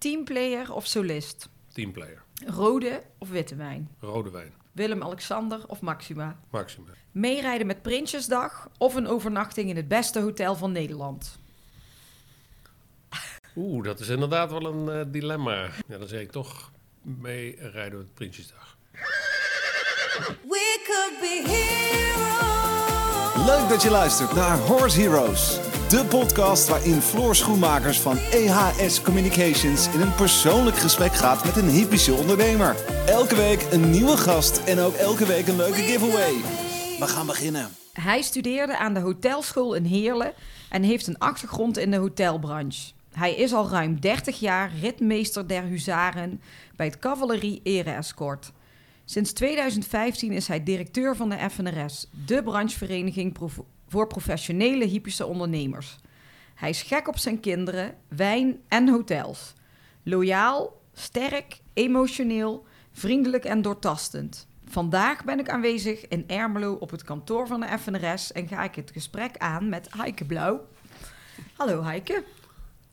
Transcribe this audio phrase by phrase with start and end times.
[0.00, 1.48] Teamplayer of solist?
[1.72, 2.22] Teamplayer.
[2.46, 3.88] Rode of witte wijn?
[3.98, 4.52] Rode wijn.
[4.72, 6.36] Willem-Alexander of Maxima?
[6.50, 6.88] Maxima.
[7.12, 11.38] Meerijden met Prinsjesdag of een overnachting in het beste hotel van Nederland?
[13.56, 15.68] Oeh, dat is inderdaad wel een eh, dilemma.
[15.88, 16.70] Ja, dan zeg ik toch
[17.02, 18.76] mee rijden met Prinsjesdag.
[20.48, 23.46] We could be heroes.
[23.46, 25.69] Leuk dat je luistert naar Horse Heroes.
[25.90, 31.68] De podcast waarin Floor Schoenmakers van EHS Communications in een persoonlijk gesprek gaat met een
[31.68, 32.76] hypische ondernemer.
[33.06, 36.32] Elke week een nieuwe gast en ook elke week een leuke giveaway.
[36.98, 37.68] We gaan beginnen.
[37.92, 40.32] Hij studeerde aan de hotelschool in Heerlen
[40.68, 42.92] en heeft een achtergrond in de hotelbranche.
[43.12, 46.40] Hij is al ruim 30 jaar ritmeester der huzaren
[46.76, 48.52] bij het Cavalerie Ere Escort.
[49.04, 53.32] Sinds 2015 is hij directeur van de FNRS, de branchevereniging
[53.90, 55.96] voor professionele hypische ondernemers.
[56.54, 59.52] Hij is gek op zijn kinderen, wijn en hotels.
[60.02, 64.46] Loyaal, sterk, emotioneel, vriendelijk en doortastend.
[64.64, 68.74] Vandaag ben ik aanwezig in Ermelo op het kantoor van de FNRS en ga ik
[68.74, 70.66] het gesprek aan met Heike Blauw.
[71.56, 72.24] Hallo Heike,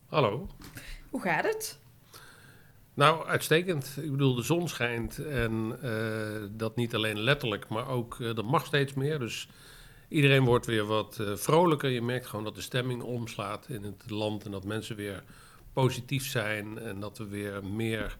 [0.09, 0.47] Hallo.
[1.09, 1.79] hoe gaat het?
[2.93, 3.97] Nou, uitstekend.
[4.01, 8.45] Ik bedoel, de zon schijnt en eh, dat niet alleen letterlijk, maar ook uh, er
[8.45, 9.19] mag steeds meer.
[9.19, 9.49] Dus
[10.07, 11.89] iedereen wordt weer wat eh, vrolijker.
[11.89, 15.23] Je merkt gewoon dat de stemming omslaat in het land en dat mensen weer
[15.73, 18.17] positief zijn en dat we weer meer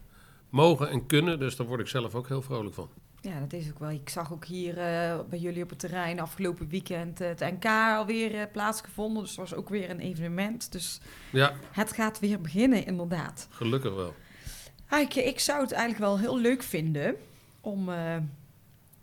[0.48, 1.38] mogen en kunnen.
[1.38, 2.90] Dus daar word ik zelf ook heel vrolijk van.
[3.20, 3.90] Ja, dat is ook wel.
[3.90, 7.64] Ik zag ook hier uh, bij jullie op het terrein afgelopen weekend het NK
[7.96, 9.22] alweer uh, plaatsgevonden.
[9.22, 10.72] Dus het was ook weer een evenement.
[10.72, 11.00] Dus
[11.32, 11.52] ja.
[11.72, 13.48] het gaat weer beginnen, inderdaad.
[13.50, 14.14] Gelukkig wel.
[14.84, 17.16] Heike, ik zou het eigenlijk wel heel leuk vinden
[17.60, 17.90] om,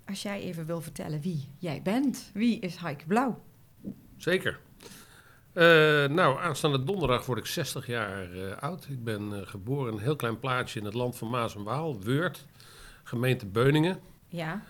[0.08, 2.31] als jij even wil vertellen wie jij bent.
[2.34, 3.44] Wie is Heike Blauw?
[4.17, 4.59] Zeker.
[5.53, 5.64] Uh,
[6.06, 8.88] nou, aanstaande donderdag word ik 60 jaar uh, oud.
[8.89, 11.64] Ik ben uh, geboren in een heel klein plaatsje in het land van Maas en
[11.64, 12.45] Waal, Weurt,
[13.03, 14.00] gemeente Beuningen.
[14.28, 14.64] Ja.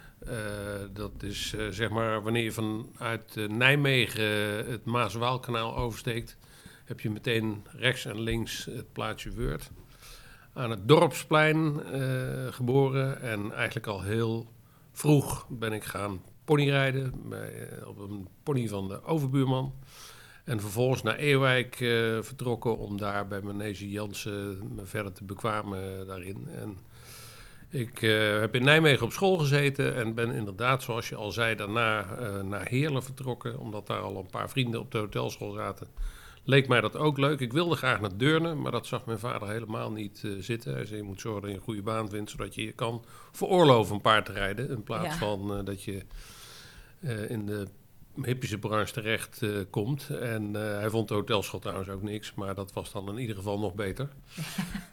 [0.94, 4.26] dat is zeg maar wanneer je vanuit Nijmegen
[4.70, 6.38] het Maas-Waalkanaal oversteekt,
[6.86, 9.70] heb je meteen rechts en links het plaatsje Weurt
[10.54, 11.82] aan het dorpsplein
[12.52, 13.22] geboren.
[13.22, 14.54] En eigenlijk al heel
[14.96, 19.74] vroeg ben ik gaan ponyrijden uh, op een pony van de overbuurman.
[20.44, 26.08] En vervolgens naar Eeuwijk uh, vertrokken om daar bij Manege Jansen me verder te bekwamen
[26.08, 26.48] daarin.
[26.56, 26.78] En
[27.70, 28.00] ik
[28.40, 32.06] heb in Nijmegen op school gezeten en ben inderdaad, zoals je al zei, daarna
[32.42, 33.60] naar Heerlen vertrokken.
[33.60, 35.88] Omdat daar al een paar vrienden op de hotelschool zaten
[36.46, 37.40] leek mij dat ook leuk.
[37.40, 40.74] Ik wilde graag naar Deurne, maar dat zag mijn vader helemaal niet uh, zitten.
[40.74, 43.04] Hij zei, je moet zorgen dat je een goede baan vindt, zodat je je kan
[43.32, 44.70] veroorloven een paard te rijden.
[44.70, 45.18] In plaats ja.
[45.18, 46.02] van uh, dat je
[47.00, 47.68] uh, in de
[48.22, 50.10] hippische branche terecht komt.
[50.10, 53.60] En hij vond de hotelschool trouwens ook niks, maar dat was dan in ieder geval
[53.60, 54.10] nog beter.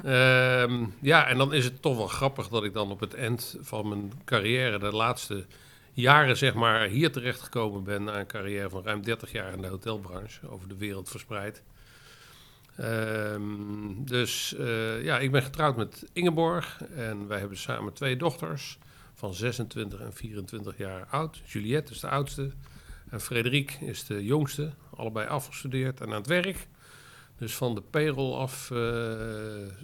[0.05, 3.57] um, ja, en dan is het toch wel grappig dat ik dan op het eind
[3.61, 5.47] van mijn carrière, de laatste
[5.93, 9.63] jaren zeg maar hier terecht gekomen ben na een carrière van ruim 30 jaar in
[9.63, 11.63] de hotelbranche, over de wereld verspreid.
[12.81, 18.79] Um, dus uh, ja, ik ben getrouwd met Ingeborg en wij hebben samen twee dochters
[19.15, 21.41] van 26 en 24 jaar oud.
[21.45, 22.51] Juliette is de oudste
[23.11, 26.67] en Frederik is de jongste, allebei afgestudeerd en aan het werk.
[27.39, 28.81] Dus van de payroll af, uh,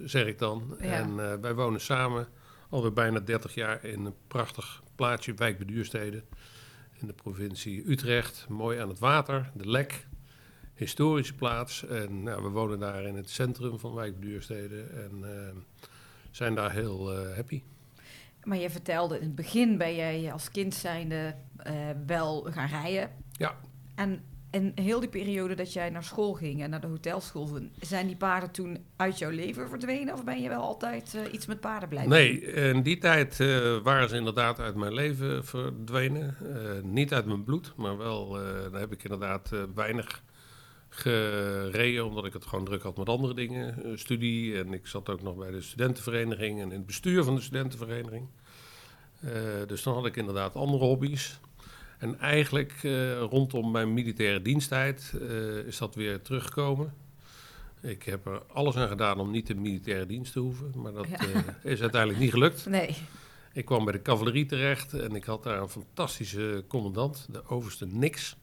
[0.03, 0.77] zeg ik dan.
[0.79, 0.85] Ja.
[0.85, 2.27] En uh, wij wonen samen
[2.69, 6.23] alweer bijna 30 jaar in een prachtig plaatsje, wijk bij Duurstede,
[6.99, 8.45] in de provincie Utrecht.
[8.49, 10.07] Mooi aan het water, de Lek,
[10.73, 11.85] historische plaats.
[11.85, 15.29] En nou, we wonen daar in het centrum van wijk bij Duurstede en uh,
[16.31, 17.61] zijn daar heel uh, happy.
[18.43, 21.35] Maar je vertelde in het begin ben jij als kind zijnde
[21.67, 21.73] uh,
[22.05, 23.11] wel gaan rijden.
[23.31, 23.55] Ja.
[23.95, 28.07] En in heel die periode dat jij naar school ging en naar de hotelschool, zijn
[28.07, 30.13] die paarden toen uit jouw leven verdwenen?
[30.13, 33.77] Of ben je wel altijd uh, iets met paarden blijven Nee, in die tijd uh,
[33.77, 36.35] waren ze inderdaad uit mijn leven verdwenen.
[36.43, 38.29] Uh, niet uit mijn bloed, maar wel,
[38.71, 40.23] daar heb ik inderdaad weinig
[40.89, 43.99] gereden, omdat ik het gewoon druk had met andere dingen.
[43.99, 47.41] studie en ik zat ook nog bij de studentenvereniging en in het bestuur van de
[47.41, 48.27] studentenvereniging.
[49.67, 51.39] dus dan had ik inderdaad andere hobby's.
[51.99, 56.93] En eigenlijk uh, rondom mijn militaire diensttijd uh, is dat weer teruggekomen.
[57.81, 61.07] Ik heb er alles aan gedaan om niet de militaire dienst te hoeven, maar dat
[61.09, 61.27] ja.
[61.27, 62.65] uh, is uiteindelijk niet gelukt.
[62.65, 62.95] Nee.
[63.53, 67.85] Ik kwam bij de cavalerie terecht en ik had daar een fantastische commandant, de overste
[67.85, 68.37] Nix,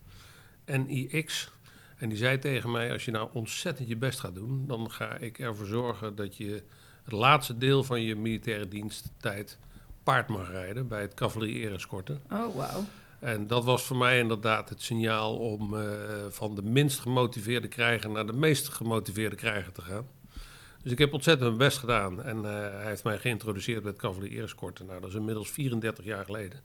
[0.67, 1.50] NIX.
[1.97, 5.17] En die zei tegen mij, als je nou ontzettend je best gaat doen, dan ga
[5.17, 6.62] ik ervoor zorgen dat je
[7.05, 9.59] het laatste deel van je militaire diensttijd
[10.02, 12.23] paard mag rijden bij het cavalerie escorten.
[12.31, 12.85] Oh, wauw.
[13.19, 15.83] En dat was voor mij inderdaad het signaal om uh,
[16.29, 20.07] van de minst gemotiveerde krijger naar de meest gemotiveerde krijger te gaan.
[20.83, 22.23] Dus ik heb ontzettend mijn best gedaan.
[22.23, 24.85] En eh, hij heeft mij geïntroduceerd bij het cavalerie Eerskorte.
[24.85, 26.61] Nou, dat is inmiddels 34 jaar geleden.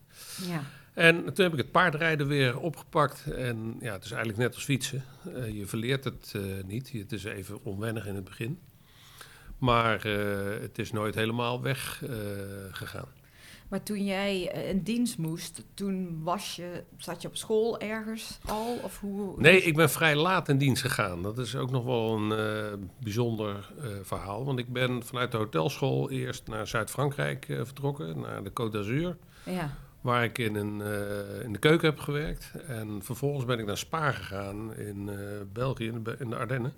[0.48, 0.63] Ja.
[0.94, 3.31] En toen heb ik het paardrijden weer opgepakt.
[3.31, 5.04] En ja, het is eigenlijk net als fietsen.
[5.36, 6.92] Eh, je verleert het eh, niet.
[6.92, 8.59] Het is even onwennig in het begin.
[9.57, 12.74] Maar eh, het is nooit helemaal weggegaan.
[12.74, 13.20] gegaan.
[13.71, 18.39] Maar toen jij eh, in dienst moest, toen was je, zat je op school ergens
[18.45, 18.79] al?
[18.83, 19.41] Of hoe?
[19.41, 21.21] Nee, ik ben vrij laat in dienst gegaan.
[21.21, 24.45] Dat is ook nog wel een eh, bijzonder eh, verhaal.
[24.45, 29.18] Want ik ben vanuit de hotelschool eerst naar Zuid-Frankrijk vertrokken, naar de Côte d'Azur.
[29.45, 29.75] Ja.
[30.01, 30.81] Waar ik in, een,
[31.44, 32.51] in de keuken heb gewerkt.
[32.68, 35.09] En vervolgens ben ik naar Spa gegaan in
[35.53, 36.73] België, in de, Be- in de Ardennen.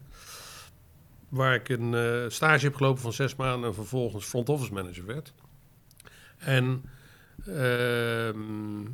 [1.29, 1.95] Waar ik een
[2.31, 5.33] stage heb gelopen van zes maanden en vervolgens front office manager werd.
[6.45, 6.83] En
[7.45, 8.85] ehm,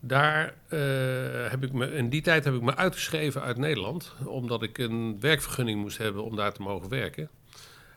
[0.00, 4.14] daar eh, heb ik me, in die tijd heb ik me uitgeschreven uit Nederland.
[4.24, 7.28] Omdat ik een werkvergunning moest hebben om daar te mogen werken.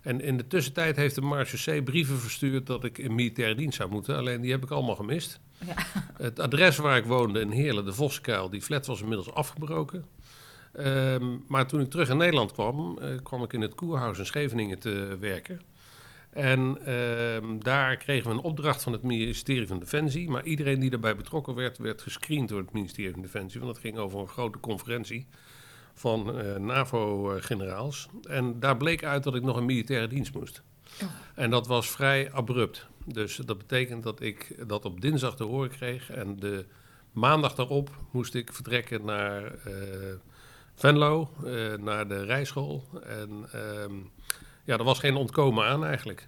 [0.01, 3.89] En in de tussentijd heeft de marechaussee brieven verstuurd dat ik in militaire dienst zou
[3.89, 4.17] moeten.
[4.17, 5.39] Alleen die heb ik allemaal gemist.
[5.65, 5.75] Ja.
[6.25, 10.05] Het adres waar ik woonde in Heerlen, de Voskuil, die flat was inmiddels afgebroken.
[10.73, 14.25] Ehm, maar toen ik terug in Nederland kwam, eh, kwam ik in het Koerhuis in
[14.25, 15.61] Scheveningen te werken.
[16.29, 20.29] En ehm, daar kregen we een opdracht van het ministerie van Defensie.
[20.29, 23.59] Maar iedereen die daarbij betrokken werd, werd gescreend door het ministerie van Defensie.
[23.59, 25.27] Want het ging over een grote conferentie
[25.93, 28.07] van eh, NAVO-generaals.
[28.23, 30.63] En daar bleek uit dat ik nog in militaire dienst moest.
[31.01, 31.09] Oh.
[31.35, 32.87] En dat was vrij abrupt.
[33.05, 36.09] Dus dat betekent dat ik dat op dinsdag te horen kreeg.
[36.09, 36.65] En de
[37.11, 39.73] maandag daarop moest ik vertrekken naar eh,
[40.75, 42.83] Venlo, eh, naar de rijschool.
[43.03, 43.93] En ehm,
[44.69, 46.27] ja, er was geen ontkomen aan eigenlijk.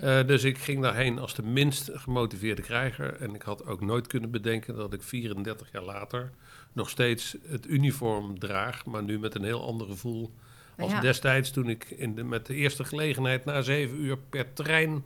[0.00, 3.16] Eh, dus ik ging daarheen als de minst gemotiveerde krijger.
[3.20, 6.30] En ik had ook nooit kunnen bedenken dat ik 34 jaar later
[6.72, 8.84] nog steeds het uniform draag.
[8.84, 10.30] Maar nu met een heel ander gevoel
[10.78, 11.00] als Ja.
[11.00, 15.04] destijds toen ik in de, met de eerste gelegenheid na zeven uur per trein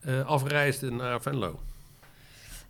[0.00, 1.60] eh, afreisde naar Venlo.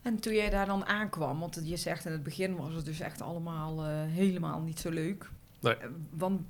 [0.03, 3.01] En toen jij daar dan aankwam, want je zegt in het begin was het dus
[3.01, 5.31] echt allemaal eh, helemaal niet zo leuk.
[5.61, 5.77] Nee.
[6.11, 6.41] Want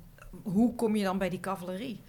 [0.43, 1.99] hoe kom je dan bij die cavalerie?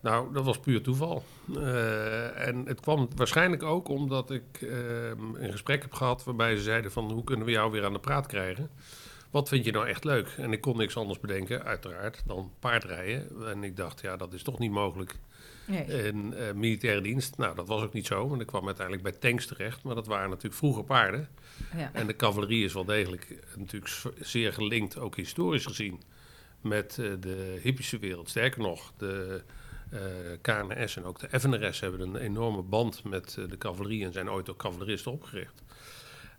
[0.00, 1.24] Nou, dat was puur toeval.
[1.56, 6.62] Eh, en het kwam waarschijnlijk ook omdat ik eh, een gesprek heb gehad waarbij ze
[6.62, 8.70] zeiden van hoe kunnen we jou weer aan de praat krijgen?
[9.30, 10.28] Wat vind je nou echt leuk?
[10.36, 13.28] En ik kon niks anders bedenken, uiteraard, dan paardrijden.
[13.46, 15.14] En ik dacht, ja, dat is toch niet mogelijk
[15.66, 16.06] Nee.
[16.06, 17.36] in eh, militaire dienst.
[17.36, 19.82] Nou, dat was ook niet zo, want ik kwam uiteindelijk bij tanks terecht.
[19.82, 21.28] Maar dat waren natuurlijk vroeger paarden.
[21.76, 21.90] ja.
[21.92, 26.02] En de cavalerie is wel degelijk eh, natuurlijk zeer gelinkt, ook historisch gezien,
[26.60, 28.28] met de hippische wereld.
[28.28, 29.42] Sterker nog, de
[29.90, 30.00] eh,
[30.40, 34.30] KNS en ook de FNRS hebben een enorme band met eh, de cavalerie en zijn
[34.30, 35.62] ooit ook cavaleristen opgericht.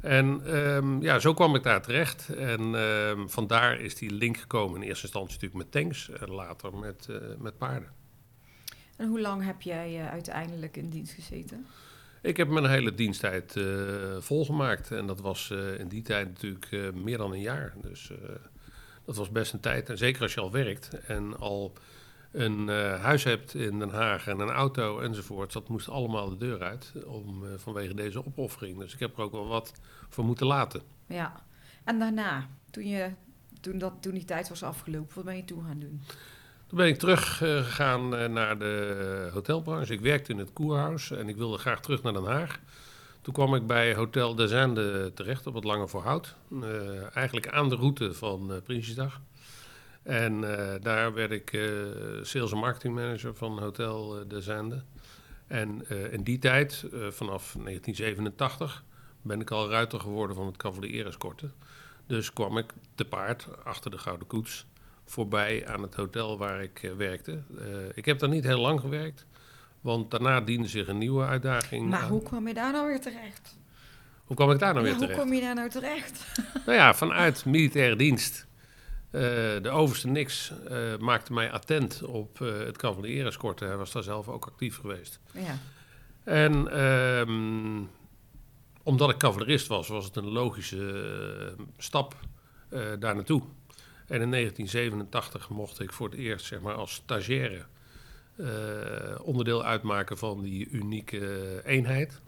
[0.02, 2.30] En ehm, ja, zo kwam ik daar terecht.
[2.30, 6.78] En ehm, vandaar is die link gekomen in eerste instantie natuurlijk met tanks en later
[6.78, 7.90] met, eh, met paarden.
[8.98, 11.66] En hoe lang heb jij uiteindelijk in dienst gezeten?
[12.22, 13.60] Ik heb mijn hele diensttijd
[14.20, 14.92] volgemaakt.
[14.92, 17.74] En dat was in die tijd natuurlijk meer dan een jaar.
[17.82, 18.12] Dus
[19.06, 19.90] dat was best een tijd.
[19.90, 21.74] En zeker als je al werkt en al
[22.32, 25.54] een eh, huis hebt in Den Haag en een auto enzovoort.
[25.54, 28.78] Dat moest allemaal de deur uit om, eh, vanwege deze opoffering.
[28.78, 29.74] Dus ik heb er ook wel wat
[30.10, 30.82] voor moeten laten.
[31.08, 31.44] Ja.
[31.84, 33.12] En daarna, toen, je,
[33.62, 36.02] toen, dat, toen die tijd was afgelopen, wat ben je toen gaan doen?
[36.68, 39.94] Toen ben ik teruggegaan eh, naar de hotelbranche.
[39.94, 42.60] Ik werkte in het Koerhuis en ik wilde graag terug naar Den Haag.
[43.22, 46.36] Toen kwam ik bij Hotel de Zande terecht op het Lange Voorhout.
[47.14, 49.22] Eigenlijk aan de route van Prinsjesdag.
[50.04, 51.62] En eh, daar werd ik eh,
[52.22, 54.84] sales en marketing manager van Hotel eh, de Zande.
[55.48, 58.84] En in die tijd, vanaf 1987,
[59.22, 61.50] ben ik al ruiter geworden van het cavalerie escorte.
[62.08, 64.66] Dus kwam ik te paard achter de Gouden Koets
[65.06, 67.42] voorbij aan het hotel waar ik werkte.
[67.94, 69.26] Ik heb daar niet heel lang gewerkt,
[69.82, 71.90] want daarna diende zich een nieuwe uitdaging.
[71.90, 72.10] Maar aan.
[72.10, 73.58] hoe kwam je daar nou weer terecht?
[74.24, 75.26] Hoe kwam ik daar nou Ja, weer hoe terecht?
[75.26, 76.26] kom je daar nou terecht?
[76.66, 78.48] Nou ja, vanuit militaire dienst.
[79.12, 79.22] Eh,
[79.62, 82.84] de overste niks eh, maakte mij attent op eh, het
[83.26, 83.66] escorte.
[83.66, 85.20] Hij was daar zelf ook actief geweest.
[85.34, 85.58] Ja.
[86.24, 87.84] En ehm,
[88.84, 92.16] omdat ik cavalerist was, was het een logische stap
[93.00, 93.42] daar naartoe.
[94.08, 97.66] En in 1987 mocht ik voor het eerst zeg maar, als stagiaire
[99.22, 102.22] onderdeel uitmaken van die unieke eenheid.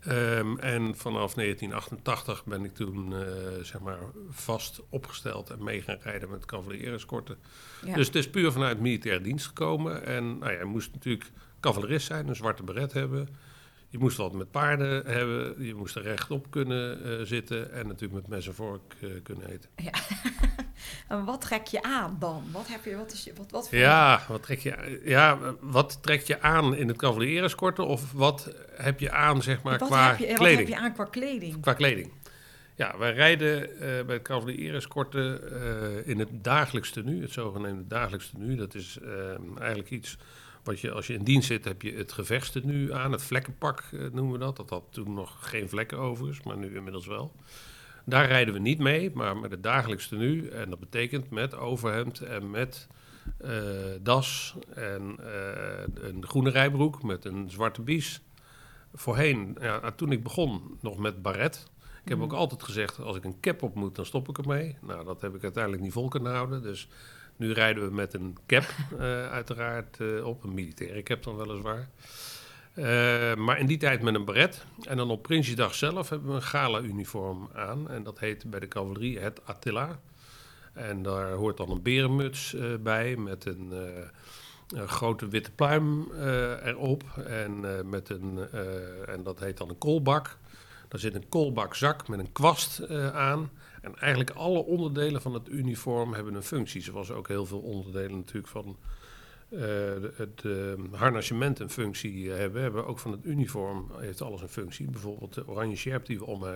[0.00, 3.22] Ehm, en vanaf 1988 ben ik toen eh,
[3.62, 3.98] zeg maar
[4.30, 7.36] vast opgesteld en mee gaan rijden met cavalerie-escorten.
[7.84, 7.94] Ja.
[7.94, 10.04] Dus het is puur vanuit militaire dienst gekomen.
[10.04, 11.30] En nou ja, je moest natuurlijk
[11.60, 13.28] cavalerist zijn, een zwarte beret hebben.
[13.92, 18.20] Je moest wat met paarden hebben, je moest er rechtop kunnen eh, zitten en natuurlijk
[18.20, 19.70] met mes en vork eh, kunnen eten.
[21.08, 22.44] En wat trek je aan dan?
[22.52, 25.98] Wat heb je, wat is je, wat, wat voor- Ja, wat trek je, ja, wat
[26.02, 30.08] trek je aan in het cavalereskorten of wat heb je aan zeg maar wat, qua
[30.08, 30.58] heb je, wat kleding?
[30.58, 31.60] heb je aan qua kleding?
[31.60, 32.10] Qua kleding.
[32.74, 38.30] Ja, wij rijden eh, bij het cavalereskorten eh in het dagelijks tenue, het zogenaamde dagelijks
[38.30, 38.56] tenue.
[38.56, 39.10] Dat is eh,
[39.58, 40.16] eigenlijk iets
[40.78, 44.32] je, als je in dienst zit, heb je het gevechtstenu aan, het vlekkenpak eh, noemen
[44.32, 44.56] we dat.
[44.56, 47.32] Dat had toen nog geen vlekken overigens, maar nu inmiddels wel.
[48.04, 50.50] Daar rijden we niet mee, maar met het dagelijks tenue.
[50.50, 52.88] En dat betekent met overhemd en met
[53.38, 53.52] eh,
[54.02, 58.20] das en eh, een groene rijbroek met een zwarte bies.
[58.94, 61.70] Voorheen, ja, toen ik begon, nog met baret.
[62.04, 64.76] Ik heb ook altijd gezegd, als ik een cap op moet, dan stop ik ermee.
[64.80, 66.62] Nou, dat heb ik uiteindelijk niet vol kunnen houden.
[66.62, 66.88] Dus
[67.40, 68.64] nu rijden we met een cap,
[68.98, 70.44] eh, uiteraard, eh, op.
[70.44, 71.88] Een militaire cap dan weliswaar.
[72.74, 74.64] Eh, maar in die tijd met een beret.
[74.82, 77.90] En dan op Prinsjesdag zelf hebben we een gala-uniform aan.
[77.90, 80.00] En dat heet bij de cavalerie het Attila.
[80.72, 83.72] En daar hoort dan een berenmuts bij met een,
[84.68, 86.12] een grote witte pluim
[86.64, 87.02] erop.
[87.26, 88.48] En, met een,
[89.06, 90.36] en dat heet dan een koolbak.
[90.88, 93.50] Daar zit een koolbakzak met een kwast aan.
[93.80, 96.82] En eigenlijk alle onderdelen van het uniform hebben een functie.
[96.82, 98.76] Zoals ook heel veel onderdelen natuurlijk van
[99.50, 99.60] eh,
[100.14, 100.52] het eh,
[100.98, 102.62] harnassement een functie eh, hebben.
[102.62, 104.90] Hebben ook van het uniform heeft alles een functie.
[104.90, 106.52] Bijvoorbeeld de oranje sjerp die we om eh,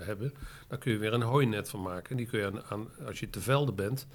[0.00, 0.32] hebben.
[0.68, 2.16] Daar kun je weer een hooinet van maken.
[2.16, 4.06] Die kun je aan, aan- als je te velden bent,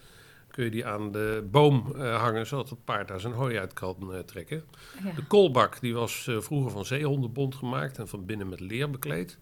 [0.47, 4.23] kun je die aan de boom hangen, zodat het paard daar zijn hooi uit kan
[4.25, 4.63] trekken.
[5.03, 5.11] Ja.
[5.11, 9.37] De koolbak die was vroeger van zeehondenbont gemaakt en van binnen met leer bekleed.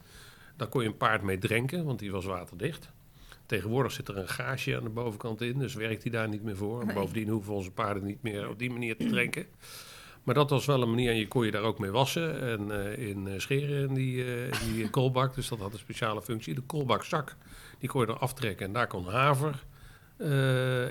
[0.58, 2.92] Daar kon je een paard mee drenken, want die was waterdicht.
[3.50, 6.56] Tegenwoordig zit er een gaasje aan de bovenkant in, dus werkt hij daar niet meer
[6.56, 6.86] voor.
[6.86, 6.96] Nee.
[6.96, 9.46] bovendien hoeven onze paarden niet meer op die manier te drenken.
[10.24, 12.72] Maar dat was wel een manier, en je kon je daar ook mee wassen en
[12.72, 15.36] eh, in eh, scheren in die, eh, die koolbak.
[15.36, 16.56] Dus dat had een speciale functie.
[16.56, 17.36] De koolbakzak,
[17.80, 19.64] die kon je er aftrekken en daar kon haver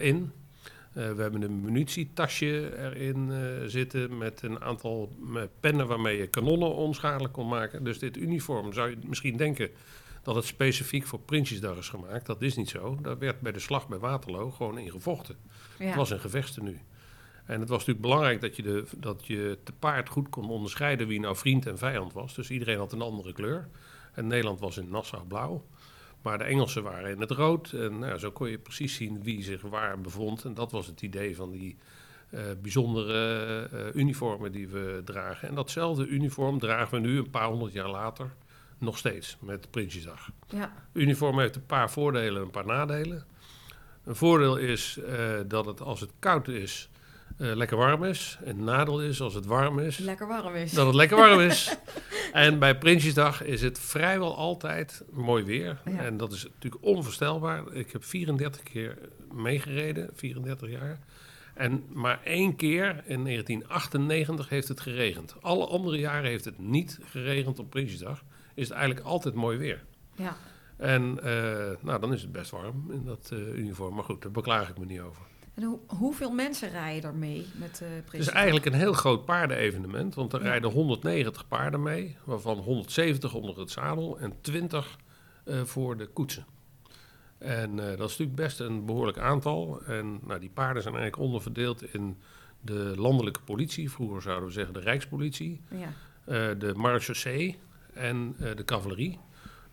[0.00, 0.32] in.
[0.92, 3.32] We hebben een munitietasje erin
[3.66, 5.12] zitten met een aantal
[5.60, 7.84] pennen waarmee je kanonnen onschadelijk kon maken.
[7.84, 9.70] Dus dit uniform zou je misschien denken
[10.28, 12.26] dat het specifiek voor Prinsjesdag is gemaakt.
[12.26, 12.98] Dat is niet zo.
[13.02, 15.36] Daar werd bij de slag bij Waterloo gewoon in gevochten.
[15.78, 15.84] Ja.
[15.86, 16.80] Het was een gevechtstenu.
[17.44, 21.06] En het was natuurlijk belangrijk dat je, de, dat je te paard goed kon onderscheiden
[21.06, 22.34] wie nou vriend en vijand was.
[22.34, 23.68] Dus iedereen had een andere kleur.
[24.12, 25.64] En Nederland was in Nassau blauw.
[26.22, 27.72] Maar de Engelsen waren in het rood.
[27.72, 30.44] En nou, zo kon je precies zien wie zich waar bevond.
[30.44, 31.76] En dat was het idee van die
[32.30, 35.48] eh, bijzondere eh, uniformen die we dragen.
[35.48, 38.30] En datzelfde uniform dragen we nu een paar honderd jaar later
[38.78, 40.30] nog steeds met Prinsjesdag.
[40.48, 40.72] Ja.
[40.92, 43.24] Uniform heeft een paar voordelen en een paar nadelen.
[44.04, 46.88] Een voordeel is eh, dat het als het koud is,
[47.38, 48.38] eh, lekker warm is.
[48.44, 50.72] Een nadeel is als het warm is, Lekker warm is.
[50.72, 51.76] dat het lekker warm is.
[52.32, 55.78] en bij Prinsjesdag is het vrijwel altijd mooi weer.
[55.84, 55.98] Ja.
[55.98, 57.72] En dat is natuurlijk onvoorstelbaar.
[57.72, 58.98] Ik heb 34 keer
[59.32, 60.98] meegereden, 34 jaar.
[61.54, 65.34] En maar één keer in 1998 heeft het geregend.
[65.40, 68.22] Alle andere jaren heeft het niet geregend op Prinsjesdag.
[68.58, 69.84] Is het eigenlijk altijd mooi weer.
[70.14, 70.36] Ja.
[70.76, 73.94] En eh, nou, dan is het best warm in dat eh, uniform.
[73.94, 75.22] Maar goed, daar beklaag ik me niet over.
[75.54, 79.24] En hoe, hoeveel mensen rijden er mee met eh Het is eigenlijk een heel groot
[79.24, 80.14] paardenevenement.
[80.14, 80.48] Want er Ja.
[80.48, 82.16] rijden 190 paarden mee.
[82.24, 84.96] Waarvan 170 onder het zadel en 20
[85.44, 86.46] eh, voor de koetsen.
[87.38, 89.80] En dat is natuurlijk best een behoorlijk aantal.
[89.86, 92.16] En nou, die paarden zijn eigenlijk onderverdeeld in
[92.60, 93.90] de landelijke politie.
[93.90, 95.60] Vroeger zouden we zeggen de Rijkspolitie.
[95.70, 95.92] Ja.
[96.24, 97.58] eh, de marechaussee
[97.98, 99.18] en eh, de cavalerie.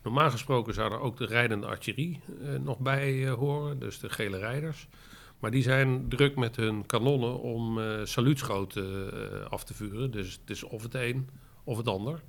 [0.02, 4.08] Normaal gesproken zou er ook de rijdende artillerie eh, nog bij eh, horen, dus de
[4.08, 4.88] gele rijders.
[5.38, 9.10] Maar die zijn druk met hun kanonnen om saluutschoten
[9.50, 10.10] af te vuren.
[10.10, 11.28] Dus het is of het een
[11.64, 12.22] of het ander.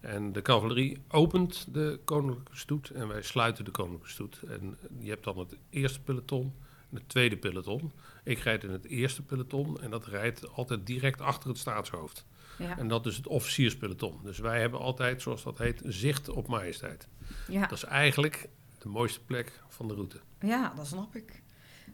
[0.00, 4.42] En de cavalerie opent de koninklijke stoet en wij sluiten de koninklijke stoet.
[4.48, 6.52] En je hebt dan het eerste peloton
[6.90, 7.92] en het tweede peloton.
[8.24, 12.26] Ik rijd in het eerste peloton en dat rijdt altijd direct achter het staatshoofd.
[12.60, 12.78] Ja.
[12.78, 14.20] En dat is het officierspeloton.
[14.22, 17.08] Dus wij hebben altijd, zoals dat heet, zicht op majesteit.
[17.48, 17.60] Ja.
[17.60, 18.48] Dat is eigenlijk
[18.78, 20.20] de mooiste plek van de route.
[20.40, 21.42] ja, dat snap ik.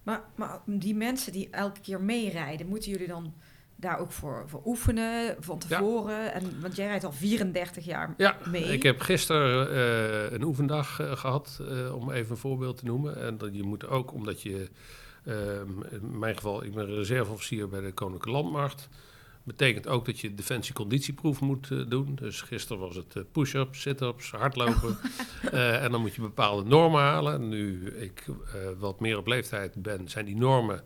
[0.03, 3.35] Maar, maar die mensen die elke keer meerijden, moeten jullie dan
[3.77, 6.33] daar ook voor, voor oefenen van tevoren?
[6.33, 8.63] En, want jij rijdt al 34 jaar Ja, mee.
[8.65, 13.17] ik heb gisteren eh, een oefendag eh, gehad, eh, om even een voorbeeld te noemen.
[13.21, 14.71] En dat je moet ook, omdat je,
[15.25, 18.89] ehm, in mijn geval, ik ben reserveofficier bij de Koninklijke Landmacht.
[19.47, 22.15] Betekent ook dat je defensieconditieproef moet eh, doen.
[22.15, 24.99] Dus gisteren was het eh, push-ups, sit-ups, hardlopen.
[25.47, 27.49] Eh, en dan moet je bepaalde normen halen.
[27.49, 28.25] Nu ik
[28.79, 30.83] wat meer op leeftijd ben, zijn die normen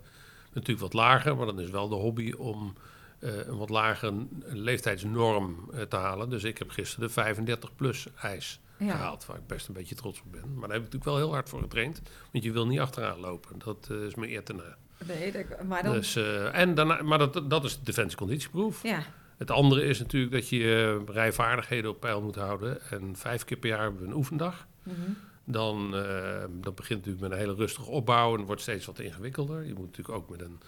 [0.53, 1.35] natuurlijk wat lager.
[1.35, 2.73] Maar dan is wel de hobby om
[3.19, 6.29] een wat lagere leeftijdsnorm te halen.
[6.29, 8.91] Dus ik heb gisteren de 35-plus ijs Ja.
[8.91, 10.53] gehaald, waar ik best een beetje trots op ben.
[10.53, 12.01] Maar daar heb ik natuurlijk wel heel hard voor getraind,
[12.31, 13.59] want je wil niet achteraan lopen.
[13.59, 14.77] Dat is me eer te na.
[15.07, 15.93] Nee, dat- maar dan...
[15.93, 18.83] Dus, eh, en daarna, maar dat, dat is de defensieconditieproef.
[18.83, 19.03] ja.
[19.37, 22.81] Het andere is natuurlijk dat je eh, rijvaardigheden op peil moet houden.
[22.89, 24.67] En vijf keer per jaar hebben we een oefendag.
[24.83, 24.95] Mhm.
[25.43, 28.99] Dan eh, dat begint natuurlijk met een hele rustige opbouw en het wordt steeds wat
[28.99, 29.63] ingewikkelder.
[29.65, 30.59] Je moet natuurlijk ook met een,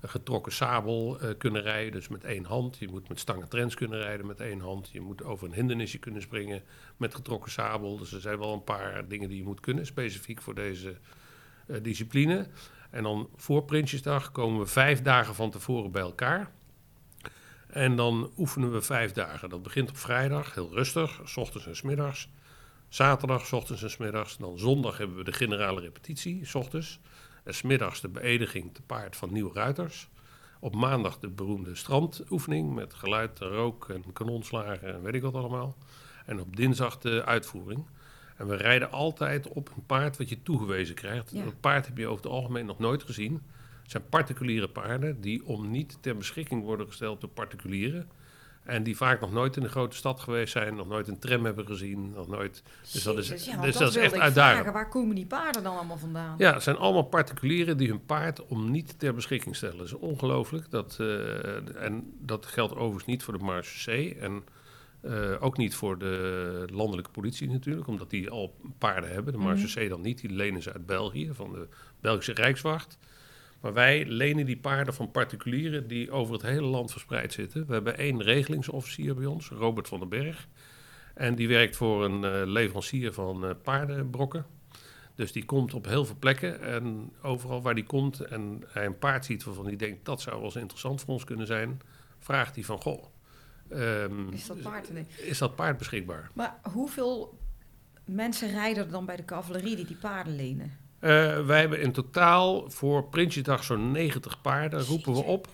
[0.00, 2.76] een getrokken sabel kunnen rijden, dus met één hand.
[2.78, 4.88] Je moet met stangen trends kunnen rijden met één hand.
[4.92, 6.62] Je moet over een hindernisje kunnen springen
[6.96, 7.98] met getrokken sabel.
[7.98, 10.94] Dus er zijn wel een paar dingen die je moet kunnen, specifiek voor deze
[11.82, 12.46] discipline.
[12.90, 16.50] En dan voor Prinsjesdag komen we vijf dagen van tevoren bij elkaar.
[17.66, 19.48] En dan oefenen we vijf dagen.
[19.48, 22.28] Dat begint op vrijdag, heel rustig, s ochtends en s middags.
[22.88, 24.36] Zaterdag, s ochtends en s middags.
[24.36, 27.00] Dan zondag hebben we de generale repetitie, s ochtends.
[27.44, 30.08] En s middags de beëdiging te paard van nieuwe ruiters.
[30.60, 35.76] Op maandag de beroemde strandoefening met geluid, rook en kanonslagen en weet ik wat allemaal.
[36.26, 37.86] En op dinsdag de uitvoering.
[38.38, 41.30] En we rijden altijd op een paard wat je toegewezen krijgt.
[41.30, 41.44] Ja.
[41.44, 43.42] Dat paard heb je over het algemeen nog nooit gezien.
[43.82, 48.08] Het zijn particuliere paarden die om niet ter beschikking worden gesteld door particulieren.
[48.62, 51.44] En die vaak nog nooit in de grote stad geweest zijn, nog nooit een tram
[51.44, 52.62] hebben gezien, nog nooit.
[52.92, 54.72] Dus dat is, ja, dus dat dat is echt uitdagend.
[54.72, 56.34] Waar komen die paarden dan allemaal vandaan?
[56.38, 59.76] Ja, het zijn allemaal particulieren die hun paard om niet ter beschikking stellen.
[59.76, 60.70] Dat is ongelooflijk.
[60.70, 64.16] Dat, eh, en dat geldt overigens niet voor de Marche C.
[64.20, 64.44] En
[65.08, 69.32] eh, ook niet voor de landelijke politie natuurlijk, omdat die al paarden hebben.
[69.32, 71.68] De Marche C dan niet, die lenen ze uit België, van de
[72.00, 72.98] Belgische Rijkswacht.
[73.60, 77.66] Maar wij lenen die paarden van particulieren die over het hele land verspreid zitten.
[77.66, 80.48] We hebben één regelingsofficier bij ons, Robert van den Berg.
[81.14, 84.46] En die werkt voor een eh, leverancier van eh, paardenbrokken.
[85.14, 88.98] Dus die komt op heel veel plekken en overal waar die komt en hij een
[88.98, 91.80] paard ziet waarvan hij denkt dat zou wel eens interessant voor ons kunnen zijn,
[92.18, 93.04] vraagt hij van goh,
[93.70, 94.92] ehm, Is dat paard?
[94.92, 95.06] Nee.
[95.16, 96.30] is dat paard beschikbaar?
[96.34, 97.38] Maar hoeveel
[98.04, 100.72] mensen rijden er dan bij de cavalerie die die paarden lenen?
[100.98, 105.48] Eh, wij hebben in totaal voor Prinsjesdag zo'n 90 paarden, roepen we op.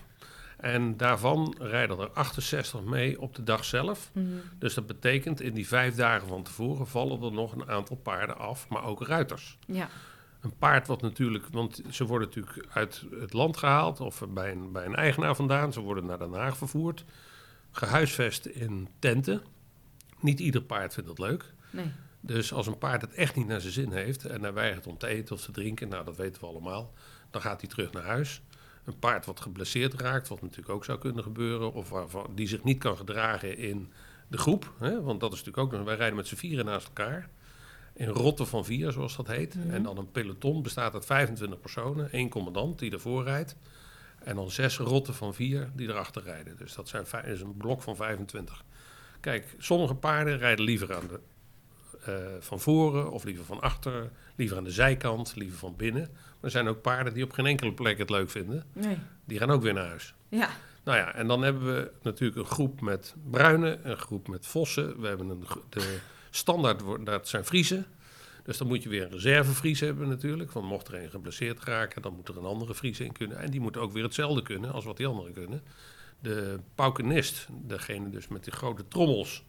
[0.57, 4.11] En daarvan rijden er 68 mee op de dag zelf.
[4.59, 8.37] Dus dat betekent in die vijf dagen van tevoren vallen er nog een aantal paarden
[8.37, 9.57] af, maar ook ruiters.
[9.67, 9.89] Ja.
[10.41, 14.71] Een paard wat natuurlijk, want ze worden natuurlijk uit het land gehaald of bij een,
[14.71, 15.73] bij een eigenaar vandaan.
[15.73, 17.05] Ze worden naar Den Haag vervoerd,
[17.75, 19.41] gehuisvest in tenten.
[20.19, 21.53] Niet ieder paard vindt dat leuk.
[21.69, 21.91] Nee.
[22.19, 24.97] Dus als een paard het echt niet naar zijn zin heeft en hij weigert om
[24.97, 26.93] te eten of te drinken, nou dat weten we allemaal,
[27.29, 28.41] dan gaat hij terug naar huis.
[28.83, 32.63] Een paard wat geblesseerd raakt, wat natuurlijk ook zou kunnen gebeuren, of waarvan, die zich
[32.63, 33.91] niet kan gedragen in
[34.27, 37.29] de groep, hè, want dat is natuurlijk ook, wij rijden met z'n vieren naast elkaar.
[37.93, 39.55] In rotten van vier, zoals dat heet.
[39.69, 43.55] En dan een peloton bestaat uit 25 personen, één commandant die ervoor rijdt.
[44.25, 46.57] En dan zes rotten van vier die erachter rijden.
[46.57, 48.63] Dus dat zijn, is een blok van 25.
[49.19, 51.19] Kijk, sommige paarden rijden liever aan de
[52.05, 56.09] eh, van voren of liever van achter, liever aan de zijkant, liever van binnen.
[56.11, 58.65] Maar er zijn ook paarden die op geen enkele plek het leuk vinden.
[58.73, 58.97] Nee.
[59.25, 60.13] Die gaan ook weer naar huis.
[60.29, 60.49] Ja.
[60.83, 65.01] Nou ja, en dan hebben we natuurlijk een groep met bruinen, een groep met vossen.
[65.01, 67.85] We hebben een, de standaard, dat zijn Friesen.
[68.45, 70.51] Dus dan moet je weer een reservevries hebben natuurlijk.
[70.51, 73.37] Want mocht er een geblesseerd raken, dan moet er een andere Fries in kunnen.
[73.39, 75.61] En die moet ook weer hetzelfde kunnen als wat die anderen kunnen.
[76.19, 79.43] De paukenist, degene dus met die grote trommels...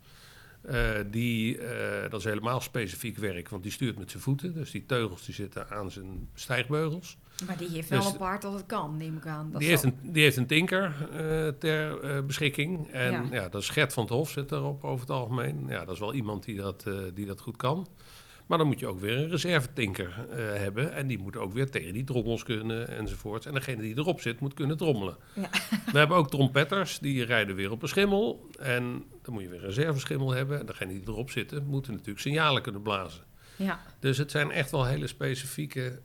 [0.63, 4.55] eh, die, eh, dat is helemaal specifiek werk, want die stuurt met zijn voeten.
[4.55, 7.17] Dus die teugels die zitten aan zijn stijgbeugels.
[7.47, 9.51] Maar die heeft wel Dus- een paard dat het kan, neem ik aan.
[9.51, 12.91] Dat Die heeft, een, die heeft een tinker eh, ter beschikking.
[12.93, 13.25] En Ja.
[13.31, 13.49] ja.
[13.49, 15.65] dat is Gert van het Hof zit daarop over het algemeen.
[15.69, 17.87] Ja, dat is wel iemand die dat, die dat goed kan.
[18.47, 20.93] Maar dan moet je ook weer een reservetinker eh hebben.
[20.93, 23.47] En die moet ook weer tegen die trommels kunnen enzovoort.
[23.47, 25.17] En degene die erop zit moet kunnen trommelen.
[25.33, 25.49] Ja.
[25.93, 28.51] We hebben ook trompetters, die rijden weer op een schimmel.
[28.59, 30.61] En dan moet je weer een reserveschimmel hebben.
[30.61, 33.25] En degene die erop zitten moeten natuurlijk signalen kunnen blazen.
[33.57, 33.81] Ja.
[34.01, 36.01] Dus het zijn echt wel hele specifieke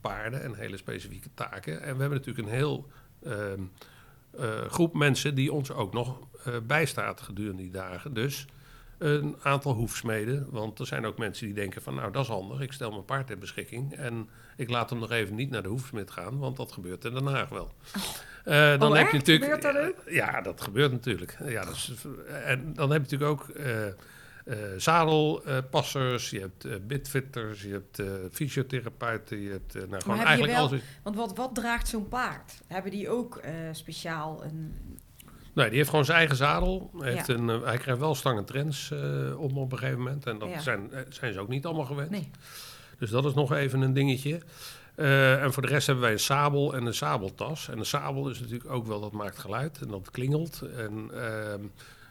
[0.00, 1.82] paarden en hele specifieke taken.
[1.82, 2.90] En we hebben natuurlijk een heel
[3.22, 3.60] ehm,
[4.38, 8.14] eh, groep mensen die ons ook nog eh, bijstaat gedurende die dagen.
[8.14, 8.46] Dus
[9.04, 10.46] een aantal hoefsmeden.
[10.50, 12.60] Want er zijn ook mensen die denken van nou dat is handig.
[12.60, 13.94] Ik stel mijn paard ter beschikking.
[13.96, 16.38] En ik laat hem nog even niet naar de hoefsmid gaan.
[16.38, 17.72] Want dat gebeurt in Den Haag wel.
[18.44, 20.12] Eh, dan Oh, heb je natuurlijk, Gebeurt dat ook?
[20.12, 21.36] Ja, dat gebeurt natuurlijk.
[21.44, 21.92] Ja, dat is,
[22.44, 23.94] en dan heb je natuurlijk ook eh, eh,
[24.76, 30.68] zadelpassers, je hebt bitfitters, je hebt fysiotherapeuten, je hebt nou, gewoon heb je eigenlijk wel-
[30.68, 30.82] alles.
[31.02, 32.60] Want wat, wat draagt zo'n paard?
[32.66, 33.40] Hebben die ook
[33.72, 34.74] speciaal een...
[35.54, 36.90] Nee, die heeft gewoon zijn eigen zadel.
[36.98, 37.34] Heeft Ja.
[37.34, 40.26] een, eh, hij krijgt wel stangen trends eh, om op een gegeven moment.
[40.26, 40.60] En dat Ja.
[40.60, 42.10] zijn, eh, zijn ze ook niet allemaal gewend.
[42.10, 42.30] Nee.
[42.98, 44.40] Dus dat is nog even een dingetje.
[44.96, 47.68] En voor de rest hebben wij een sabel en een sabeltas.
[47.68, 50.62] En een sabel is natuurlijk ook wel, dat maakt geluid en dat klingelt.
[50.76, 51.60] En ehm,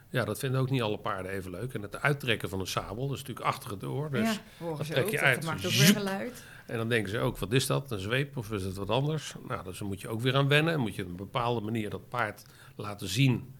[0.09, 1.73] ja, dat vinden ook niet alle paarden even leuk.
[1.73, 4.09] En het uittrekken van een sabel, dat is natuurlijk achter het oor.
[4.11, 5.09] Dus, ja, dat trek ook.
[5.11, 5.45] je Dat uit.
[5.45, 6.43] maakt ook weer geluid.
[6.67, 7.91] En dan denken ze ook, wat is dat?
[7.91, 9.33] Een zweep of is het wat anders?
[9.47, 10.79] Nou, dus dan moet je ook weer aan wennen.
[10.79, 12.43] moet je op een bepaalde manier dat paard
[12.75, 13.53] laten zien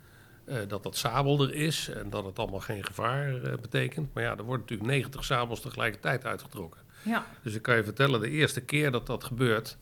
[0.45, 1.89] eh, dat dat sabel er is.
[1.89, 4.13] En dat het allemaal geen gevaar eh, betekent.
[4.13, 6.81] Maar ja, er worden natuurlijk 90 sabels tegelijkertijd uitgetrokken.
[7.03, 9.77] Ja, Dus ik kan je vertellen, de eerste keer dat dat gebeurt...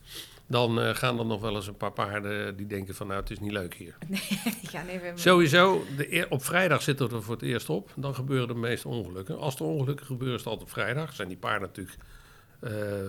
[0.47, 3.07] dan eh, gaan er nog wel eens een paar paarden die denken van...
[3.07, 3.95] nou, het is niet leuk hier.
[4.07, 5.19] die gaan even...
[5.19, 7.91] Sowieso, de op vrijdag zitten we er voor het eerst op.
[7.95, 9.39] Dan gebeuren de meeste ongelukken.
[9.39, 11.13] Als er ongelukken gebeuren, is het altijd op vrijdag.
[11.13, 11.97] Zijn die paarden natuurlijk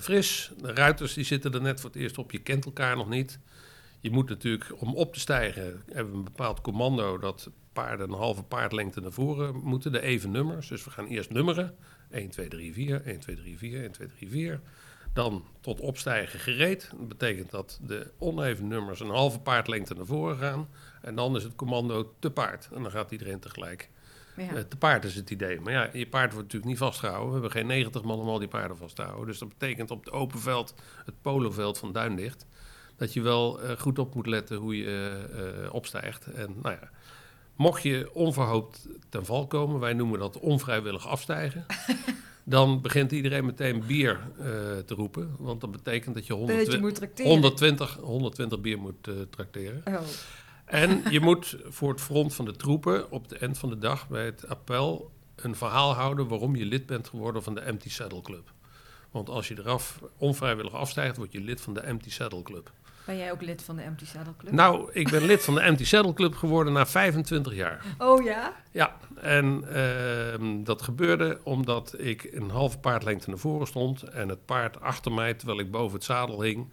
[0.00, 0.50] fris.
[0.60, 2.32] De ruiters die zitten er net voor het eerst op.
[2.32, 3.38] Je kent elkaar nog niet.
[4.02, 7.18] Je moet natuurlijk, om op te stijgen, hebben we een bepaald commando...
[7.18, 9.92] dat paarden een halve paardlengte naar voren moeten.
[9.92, 10.68] De even nummers.
[10.68, 11.76] Dus we gaan eerst nummeren.
[12.10, 14.60] 1, 2, 3, 4, 1, 2, 3, 4, 1, 2, 3, 4.
[15.12, 16.90] Dan tot opstijgen gereed.
[16.98, 20.68] Dat betekent dat de oneven nummers een halve paardlengte naar voren gaan.
[21.02, 22.68] En dan is het commando te paard.
[22.74, 23.90] En dan gaat iedereen tegelijk.
[24.36, 24.54] Ja.
[24.54, 25.60] Eh, te paard is het idee.
[25.60, 27.26] Maar ja, je paard wordt natuurlijk niet vastgehouden.
[27.26, 29.26] We hebben geen 90 man om al die paarden vast te houden.
[29.26, 32.46] Dus dat betekent op het open veld, het poloveld van Duinlicht...
[33.02, 36.26] dat je wel eh, goed op moet letten hoe je eh, eh, opstijgt.
[36.26, 36.90] En nou ja,
[37.56, 39.80] mocht je onverhoopt ten val komen...
[39.80, 41.66] wij noemen dat onvrijwillig afstijgen...
[42.44, 44.20] dan begint iedereen meteen bier
[44.86, 45.34] te roepen.
[45.38, 47.32] Want dat betekent dat je Dat je 120, moet tracteren.
[47.32, 49.82] 120, 120 bier moet trakteren.
[49.84, 50.00] Oh.
[50.64, 54.08] En je moet voor het front van de troepen op de eind van de dag
[54.08, 58.20] bij het appel een verhaal houden waarom je lid bent geworden van de Empty Saddle
[58.20, 58.52] Club.
[59.10, 62.72] Want als je eraf onvrijwillig afstijgt, word je lid van de Empty Saddle Club.
[63.06, 64.52] Ben jij ook lid van de Empty Saddle Club?
[64.52, 67.84] Nou, ik ben lid van de Empty Saddle Club geworden na 25 jaar.
[67.98, 68.56] Oh ja?
[68.70, 74.44] Ja, en ehm, dat gebeurde omdat ik een halve paardlengte naar voren stond en het
[74.44, 76.68] paard achter mij, terwijl ik boven het zadel hing,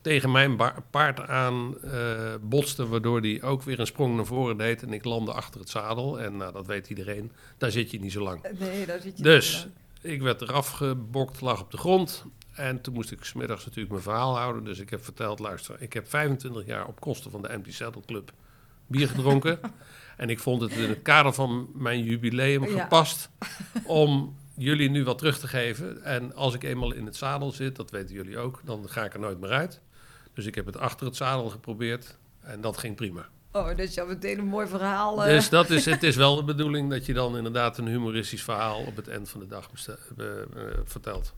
[0.00, 0.56] tegen mijn
[0.90, 5.04] paard aan eh, botste, waardoor hij ook weer een sprong naar voren deed en ik
[5.04, 6.20] landde achter het zadel.
[6.20, 8.42] En nou, dat weet iedereen, daar zit je niet zo lang.
[8.58, 12.24] Nee, daar zit je Dus niet ik werd eraf gebokt, lag op de grond.
[12.60, 14.64] En toen moest ik smiddags natuurlijk mijn verhaal houden.
[14.64, 18.02] Dus ik heb verteld, luister, ik heb 25 jaar op kosten van de Empty Saddle
[18.06, 18.32] Club
[18.86, 19.60] bier gedronken.
[20.16, 22.82] en ik vond het in het kader van mijn jubileum Ja.
[22.82, 23.28] gepast
[23.84, 26.02] om jullie nu wat terug te geven.
[26.04, 29.14] En als ik eenmaal in het zadel zit, dat weten jullie ook, dan ga ik
[29.14, 29.80] er nooit meer uit.
[30.34, 33.28] Dus ik heb het achter het zadel geprobeerd en dat ging prima.
[33.52, 35.24] Oh, dus je had meteen een mooi verhaal.
[35.24, 35.30] eh.
[35.30, 38.80] Dus dat is, het is wel de bedoeling dat je dan inderdaad een humoristisch verhaal
[38.84, 39.68] op het eind van de dag
[40.16, 40.24] eh,
[40.84, 41.34] vertelt.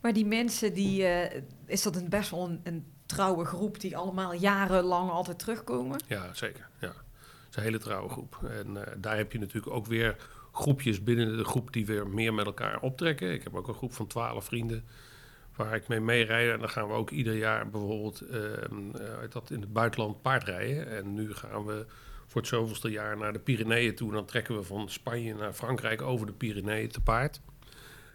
[0.00, 4.34] Maar die mensen, die, eh, is dat een best wel een, trouwe groep die allemaal
[4.34, 6.00] jarenlang altijd terugkomen?
[6.06, 6.68] Ja, zeker.
[6.80, 6.88] Ja.
[6.88, 8.38] Het is een hele trouwe groep.
[8.50, 10.16] En eh, daar heb je natuurlijk ook weer
[10.52, 13.32] groepjes binnen de groep die weer meer met elkaar optrekken.
[13.32, 14.84] Ik heb ook een groep van twaalf vrienden
[15.56, 16.52] waar ik mee meerijd.
[16.52, 20.88] En dan gaan we ook ieder jaar bijvoorbeeld ehm, eh, dat in het buitenland paardrijden.
[20.96, 21.86] En nu gaan we
[22.26, 24.12] voor het zoveelste jaar naar de Pyreneeën toe.
[24.12, 27.40] Dan trekken we van Spanje naar Frankrijk over de Pyreneeën te paard.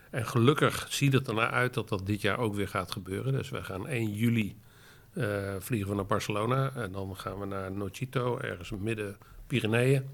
[0.10, 3.34] En gelukkig ziet het ernaar uit dat dat dit jaar ook weer gaat gebeuren.
[3.34, 4.58] Dus we gaan 1 juli
[5.14, 6.72] eh, vliegen we naar Barcelona.
[6.76, 9.18] En dan gaan we naar Nochito, ergens midden
[9.48, 10.10] Pyreneeën.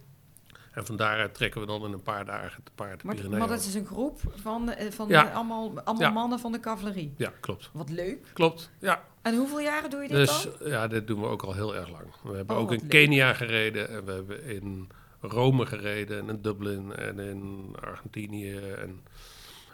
[0.71, 3.39] En van daaruit trekken we dan in een paar dagen te paard de Maar, Pyreneeën
[3.39, 5.21] maar dat is een groep van, eh, van Ja.
[5.23, 6.09] allemaal, allemaal Ja.
[6.09, 7.13] mannen van de cavalerie.
[7.17, 7.69] Ja, klopt.
[7.73, 8.25] Wat leuk.
[8.33, 9.03] Klopt, ja.
[9.21, 10.69] En hoeveel jaren doe je dit Dus dan?
[10.69, 12.05] ja, dit doen we ook al heel erg lang.
[12.23, 12.89] We hebben Oh, ook in leuk.
[12.89, 14.89] Kenia gereden en we hebben in
[15.21, 18.57] Rome gereden en in Dublin en in Argentinië.
[18.57, 19.01] En,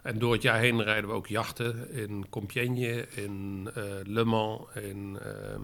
[0.01, 4.61] en door het jaar heen rijden we ook jachten in Compiègne, in eh, Le Mans.
[4.75, 5.61] In, ehm,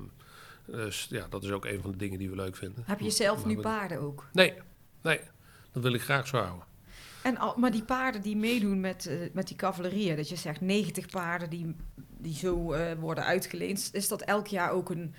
[0.66, 2.84] dus ja, dat is ook een van de dingen die we leuk vinden.
[2.86, 4.26] Heb je zelf Maar nu we- paarden ook?
[4.34, 4.54] Nee,
[5.02, 5.20] nee.
[5.72, 6.66] Dat wil ik graag zo houden.
[7.24, 10.62] En al, maar die paarden die meedoen met, eh, met die cavalerieën, dat je zegt
[10.62, 11.76] 90 paarden die,
[12.18, 15.14] die zo eh, worden uitgeleend, is dat elk jaar ook een,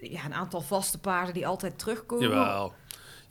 [0.00, 2.28] ja, een aantal vaste paarden die altijd terugkomen?
[2.28, 2.74] Jawel,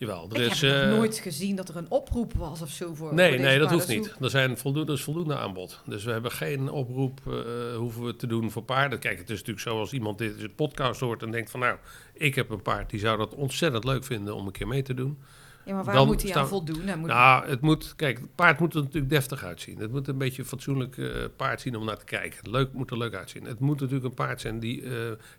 [0.02, 0.30] jawel.
[0.32, 2.94] Er Ik is, heb nog eh, nooit gezien dat er een oproep was of zo
[2.94, 3.14] voor.
[3.14, 4.16] Nee, voor nee, dat hoeft niet.
[4.22, 5.82] Er, zijn voldoende, is voldoende aanbod.
[5.86, 7.34] Dus we hebben geen oproep eh,
[7.76, 9.00] hoeven we te doen voor paarden.
[9.00, 11.60] Kijk, het is natuurlijk zo als iemand dit deze podcast hoort en denkt van...
[11.60, 11.78] nou,
[12.14, 14.94] ik heb een paard, die zou dat ontzettend leuk vinden om een keer mee te
[14.94, 15.20] doen.
[15.66, 16.88] Ja, maar waar Dan moet hij aan voldoen?
[16.88, 19.80] Hij moet, Nou, het moet, kijk, het paard moet er natuurlijk deftig uitzien.
[19.80, 22.38] Het moet een beetje een fatsoenlijk eh, paard zien om naar te kijken.
[22.38, 23.44] Het leuk, moet er leuk uitzien.
[23.44, 24.84] Het moet natuurlijk een paard zijn die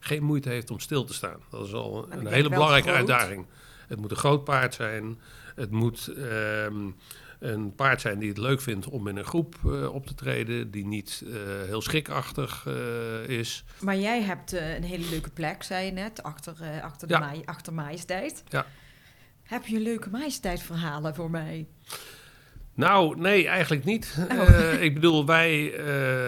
[0.01, 1.41] geen moeite heeft om stil te staan.
[1.51, 2.99] Dat is al een hele belangrijke groot.
[2.99, 3.47] uitdaging.
[3.93, 5.21] Het moet een groot paard zijn.
[5.55, 6.91] Het moet ehm,
[7.39, 10.71] een paard zijn die het leuk vindt om in een groep eh, op te treden.
[10.71, 11.33] Die niet eh,
[11.67, 13.65] heel schrikachtig eh, is.
[13.81, 17.21] Maar jij hebt een hele leuke plek, zei je net, achter, achter, de Ja.
[17.21, 18.43] maai- achter majesteit.
[18.49, 18.67] Ja.
[19.43, 21.67] Heb je leuke majesteitverhalen voor mij?
[22.75, 24.27] Nou, nee, eigenlijk niet.
[24.31, 24.73] Oh.
[24.83, 25.61] Ik bedoel, wij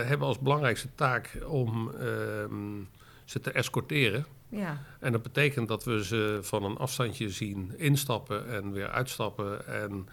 [0.07, 2.83] hebben als belangrijkste taak om ehm,
[3.25, 4.27] ze te escorteren.
[4.55, 4.79] Ja.
[5.01, 9.67] En dat betekent dat we ze van een afstandje zien instappen en weer uitstappen.
[9.67, 10.09] En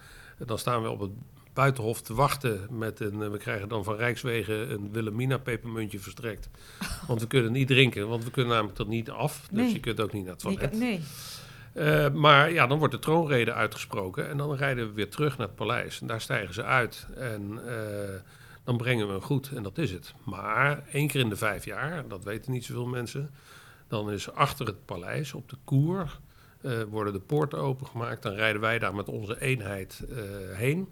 [0.46, 1.10] dan staan we op het
[1.52, 3.30] buitenhof te wachten met een...
[3.30, 6.48] We krijgen dan van Rijkswegen een Wilhelmina pepermuntje verstrekt.
[7.08, 9.40] Want we kunnen niet drinken, want we kunnen namelijk dat niet af.
[9.50, 9.72] Dus Nee.
[9.72, 10.78] je kunt ook niet naar het toilet.
[10.78, 11.00] nee.
[11.72, 15.46] Eh, maar ja, dan wordt de troonrede uitgesproken en dan rijden we weer terug naar
[15.46, 16.00] het paleis.
[16.00, 18.20] En daar stijgen ze uit en eh,
[18.64, 20.14] dan brengen we een goed en dat is het.
[20.24, 23.30] Maar één keer in de vijf jaar, dat weten niet zoveel mensen,
[23.92, 26.20] dan is achter het paleis op de koer
[26.60, 28.22] eh, worden de poorten opengemaakt.
[28.22, 30.16] Dan rijden wij daar met onze eenheid eh,
[30.56, 30.88] heen.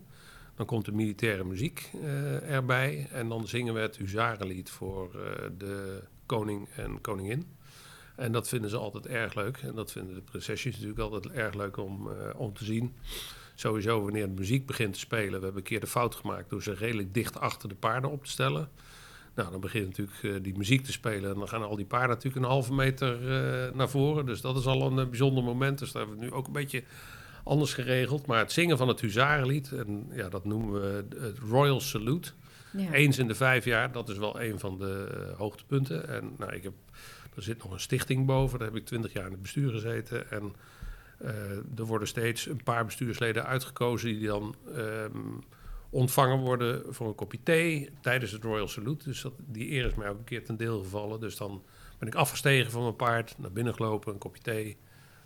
[0.55, 5.11] Dan komt de militaire muziek eh, erbij en dan zingen we het Huzarenlied voor
[5.59, 7.47] de koning en koningin.
[8.17, 9.57] En dat vinden ze altijd erg leuk.
[9.57, 12.95] En dat vinden de prinsesjes natuurlijk altijd erg leuk om, om te zien.
[13.55, 15.39] Sowieso wanneer de muziek begint te spelen.
[15.39, 18.25] We hebben een keer de fout gemaakt door ze redelijk dicht achter de paarden op
[18.25, 18.69] te stellen.
[19.35, 21.31] Nou, dan begint natuurlijk eh, die muziek te spelen.
[21.31, 24.27] En dan gaan al die paarden natuurlijk een halve meter eh, naar voren.
[24.27, 25.79] Dus dat is al een eh, bijzonder moment.
[25.79, 26.83] Dus daar hebben we nu ook een beetje
[27.45, 28.27] anders geregeld.
[28.27, 32.31] Maar het zingen van het Huzarenlied, en ja, dat noemen we het Royal Salute.
[32.73, 32.93] Ja.
[32.93, 36.09] Eens in de vijf jaar, dat is wel een van de hoogtepunten.
[36.09, 36.73] En nou, ik heb,
[37.37, 40.31] er zit nog een stichting boven, daar heb ik twintig jaar in het bestuur gezeten.
[40.31, 40.55] En
[41.77, 45.19] er worden steeds een paar bestuursleden uitgekozen die dan ehm,
[45.90, 49.05] ontvangen worden voor een kopje thee tijdens het Royal Salute.
[49.05, 51.20] Dus dat, die eer is mij ook een keer ten deel gevallen.
[51.20, 51.62] Dus dan
[51.98, 54.76] ben ik afgestegen van mijn paard, naar binnen gelopen, een kopje thee,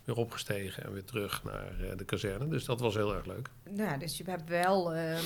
[0.05, 2.49] weer opgestegen en weer terug naar eh, de kazerne.
[2.49, 3.49] Dus dat was heel erg leuk.
[3.75, 5.23] Ja, dus je hebt wel ehm,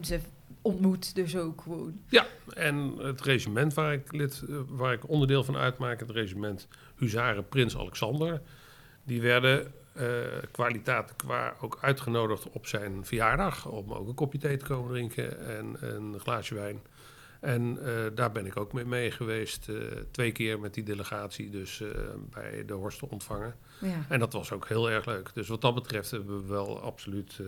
[0.00, 0.20] ze
[0.62, 2.00] ontmoet, dus ook gewoon.
[2.08, 6.68] Ja, en het regiment waar ik, lid, eh, waar ik onderdeel van uitmaak, het regiment
[6.96, 8.42] Huzaren Prins Alexander,
[9.04, 10.06] die werden eh
[10.50, 15.46] kwaliteit qua ook uitgenodigd op zijn verjaardag om ook een kopje thee te komen drinken
[15.46, 16.80] en een glaasje wijn.
[17.40, 19.74] En eh, daar ben ik ook mee, mee geweest, eh,
[20.10, 21.82] twee keer met die delegatie, dus
[22.30, 23.54] bij de Horst te ontvangen.
[23.80, 24.04] Ja.
[24.08, 25.30] En dat was ook heel erg leuk.
[25.34, 27.40] Dus wat dat betreft hebben we wel absoluut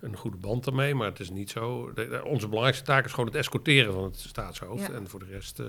[0.00, 0.94] een goede band ermee.
[0.94, 1.92] Maar het is niet zo.
[1.92, 4.86] de- onze belangrijkste taak is gewoon het escorteren van het staatshoofd.
[4.86, 4.92] Ja.
[4.92, 5.62] En voor de rest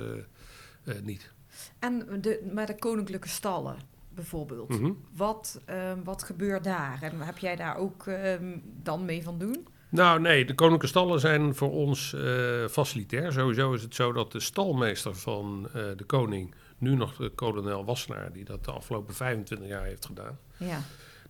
[1.03, 1.31] niet.
[1.79, 3.75] En de, met de koninklijke stallen
[4.15, 4.69] bijvoorbeeld.
[4.69, 4.91] Mhm.
[5.15, 6.99] Wat, ehm, wat gebeurt daar?
[7.01, 9.67] En heb jij daar ook ehm, dan mee van doen?
[9.91, 13.31] Nou, nee, de koninklijke stallen zijn voor ons eh, facilitair.
[13.31, 17.85] Sowieso is het zo dat de stalmeester van eh, de koning, nu nog de kolonel
[17.85, 20.39] Wassenaar, die dat de afgelopen 25 jaar heeft gedaan.
[20.57, 20.81] Ja.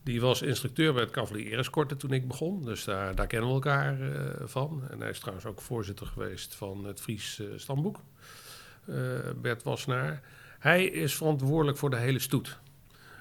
[0.04, 2.66] Die was instructeur bij het cavalerie Ereskorte toen ik begon.
[2.66, 4.84] Dus daar, daar kennen we elkaar eh, van.
[4.90, 8.00] En hij is trouwens ook voorzitter geweest van het Fries stamboek.
[9.42, 10.22] Bert Wassenaar.
[10.60, 12.60] Hij is verantwoordelijk voor de hele stoet.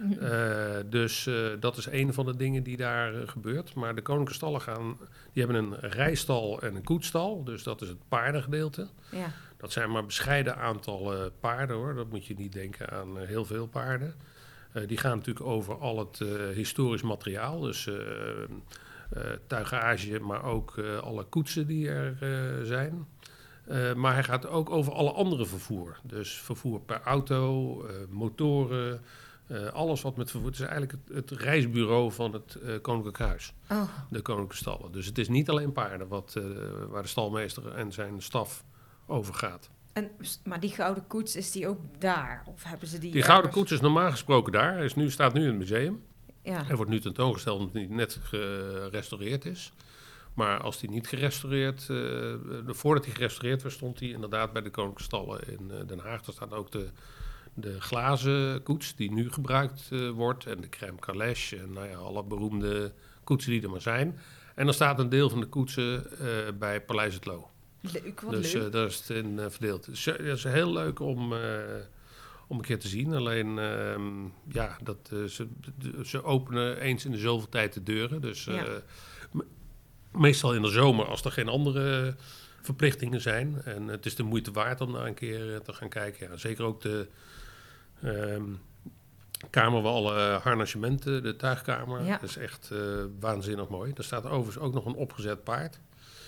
[0.01, 3.75] Eh, dus eh, dat is een van de dingen die daar eh, gebeurt.
[3.75, 4.99] Maar de koninklijke stallen gaan,
[5.33, 7.45] die hebben een rijstal en een koetstal.
[7.45, 8.89] Dus dat is het paardengedeelte.
[9.11, 9.33] ja.
[9.57, 11.95] Dat zijn maar bescheiden aantallen paarden hoor.
[11.95, 14.15] Dat moet je niet denken aan heel veel paarden.
[14.87, 16.19] Die gaan natuurlijk over al het
[16.55, 17.61] historisch materiaal.
[17.61, 17.93] Dus eh,
[19.47, 22.17] tuigage, maar ook alle koetsen die er
[22.67, 23.07] zijn.
[23.97, 25.99] Maar hij gaat ook over alle andere vervoer.
[26.03, 29.01] Dus vervoer per auto, motoren,
[29.51, 30.49] eh, alles wat met vervoer.
[30.51, 34.93] Het is eigenlijk het, het reisbureau van het eh, Koninklijk Huis Oh, de koninklijke stallen.
[34.93, 36.45] Dus het is niet alleen paarden wat, eh,
[36.89, 38.65] waar de stalmeester en zijn staf
[39.07, 39.71] over gaat.
[39.93, 40.11] en,
[40.45, 42.43] maar die gouden koets, is die ook daar?
[42.47, 43.57] Of hebben ze die Die gouden ergens?
[43.57, 44.75] koets is normaal gesproken daar.
[44.75, 46.03] Hij is nu, staat nu in het museum.
[46.43, 46.65] Ja.
[46.65, 49.73] Hij wordt nu tentoongesteld omdat hij net gerestaureerd is.
[50.35, 51.87] Maar als die niet gerestaureerd,
[52.67, 56.23] voordat hij gerestaureerd was, stond hij inderdaad bij de Koninklijke Stallen in Den Haag.
[56.23, 56.89] Daar staat ook de,
[57.61, 60.47] de glazen koets die nu gebruikt eh, wordt.
[60.47, 62.93] En de crème calèche en nou ja, alle beroemde
[63.25, 64.19] koetsen die er maar zijn.
[64.55, 66.27] En dan staat een deel van de koetsen eh,
[66.59, 67.49] bij Paleis het Loo.
[67.81, 68.65] Leuk, wat Dus leuk.
[68.67, 69.85] eh, daar is het in verdeeld.
[69.85, 71.33] Dus, dat is heel leuk om,
[72.47, 73.15] om een keer te zien.
[73.15, 75.47] Alleen, ehm, ja, dat, ze,
[76.05, 78.21] ze openen eens in de zoveel tijd de deuren.
[78.21, 78.65] Dus Ja.
[79.33, 79.45] me-
[80.13, 82.15] meestal in de zomer als er geen andere
[82.63, 83.63] verplichtingen zijn.
[83.65, 86.29] En het is de moeite waard om daar een keer te gaan kijken.
[86.31, 87.07] Ja, zeker ook de
[88.03, 88.43] ehm,
[89.51, 92.05] kamer waar alle eh, harnassementen, de tuigkamer.
[92.05, 92.19] Ja.
[92.19, 92.79] Dat is echt eh,
[93.21, 93.93] waanzinnig mooi.
[93.97, 95.81] Er staat overigens ook nog een opgezet paard.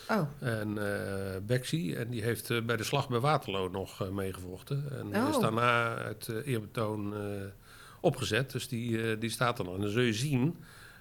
[0.09, 4.85] oh, En eh Bexy, en die heeft bij de slag bij Waterloo nog meegevochten.
[4.99, 5.29] En Oh.
[5.29, 7.15] is daarna het eh, eerbetoon
[8.01, 8.51] opgezet.
[8.53, 9.75] Dus die, die staat er nog.
[9.75, 10.57] En dan zul je zien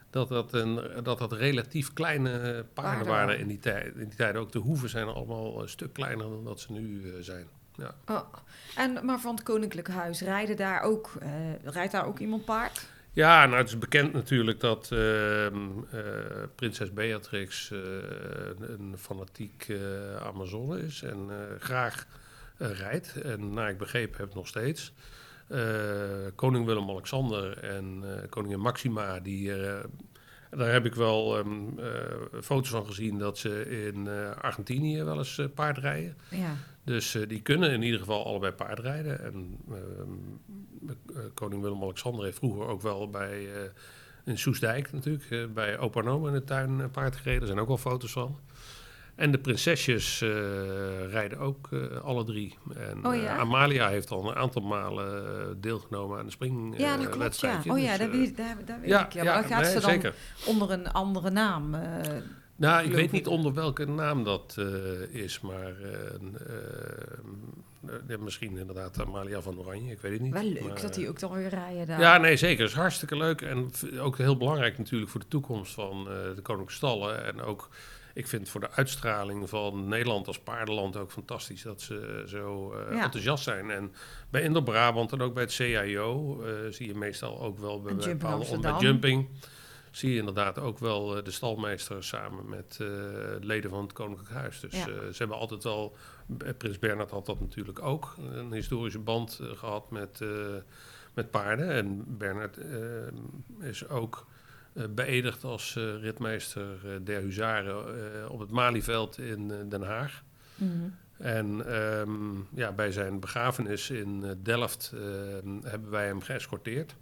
[0.09, 4.17] dat dat, een, dat, dat relatief kleine paarden Paarden waren in die, tijd, in die
[4.17, 4.35] tijd.
[4.35, 7.47] Ook de hoeven zijn allemaal een stuk kleiner dan dat ze nu zijn.
[7.81, 7.95] Ja.
[8.15, 8.33] oh.
[8.75, 11.29] En, maar van het koninklijke huis, rijden daar ook, eh,
[11.63, 12.89] rijdt daar ook iemand paard?
[13.13, 15.55] Ja, nou het is bekend natuurlijk dat ehm,
[15.91, 16.01] eh,
[16.55, 17.79] prinses Beatrix eh,
[18.59, 19.67] een, fanatiek
[20.23, 22.05] Amazone is en graag
[22.57, 23.21] rijdt.
[23.21, 24.93] En naar ik begrepen heb nog steeds.
[26.35, 29.51] Koning Willem-Alexander en koningin Maxima, die,
[30.57, 34.07] daar heb ik wel ehm, eh, foto's van gezien dat ze in
[34.41, 36.17] Argentinië wel eens eh, paard rijden.
[36.29, 36.55] Ja.
[36.83, 39.23] Dus eh, die kunnen in ieder geval allebei paardrijden.
[39.23, 43.61] En ehm, eh, koning Willem-Alexander heeft vroeger ook wel bij, eh,
[44.25, 47.41] in Soesdijk natuurlijk, bij opa in de tuin paard gereden.
[47.41, 48.39] Er zijn ook wel foto's van.
[49.15, 50.19] En de prinsesjes
[51.09, 51.69] rijden ook
[52.03, 52.57] alle drie.
[52.75, 53.37] En Oh ja?
[53.37, 56.77] Amalia heeft al een aantal malen deelgenomen aan de spring.
[56.77, 57.19] ja, dat klopt, ja.
[57.19, 57.71] wedstrijdje.
[57.71, 59.13] Oh ja, Dus, daar, daar weet ik.
[59.13, 60.15] Ja, ja, maar gaat nee, ze dan zeker.
[60.45, 61.75] onder een andere naam.
[62.61, 64.65] Nou, ik weet niet onder welke naam dat eh,
[65.23, 66.13] is, maar eh,
[68.09, 70.33] eh, misschien inderdaad Amalia van Oranje, ik weet het niet.
[70.33, 71.99] wel leuk Maar, dat die ook dan weer rijden daar.
[71.99, 72.61] Ja, nee, zeker.
[72.61, 76.73] Het is hartstikke leuk en ook heel belangrijk natuurlijk voor de toekomst van de Koninklijke
[76.73, 77.25] Stallen.
[77.25, 77.69] En ook,
[78.13, 83.03] ik vind voor de uitstraling van Nederland als paardenland ook fantastisch dat ze zo Ja.
[83.03, 83.71] enthousiast zijn.
[83.71, 83.93] En
[84.29, 88.45] bij Indo-Brabant en ook bij het CIO zie je meestal ook wel bij Jumping bepaalde
[88.45, 88.81] onder- bij.
[88.81, 89.27] Jumping.
[89.91, 92.87] Zie je inderdaad ook wel eh, de stalmeester samen met eh,
[93.39, 94.59] leden van het Koninklijk Huis.
[94.59, 94.79] Dus Ja.
[94.87, 95.85] eh, ze hebben altijd eh,
[96.57, 100.19] Prins Bernhard had dat natuurlijk ook, een historische band eh, gehad met,
[101.13, 101.69] met paarden.
[101.69, 102.57] En Bernhard
[103.59, 104.25] is ook
[104.89, 106.67] beëdigd als ritmeester
[107.03, 110.23] der Huzaren op het Malieveld in Den Haag.
[110.55, 110.69] Mhm.
[111.17, 112.11] En ehm,
[112.53, 116.95] ja, bij zijn begrafenis in Delft ehm, hebben wij hem geëscorteerd.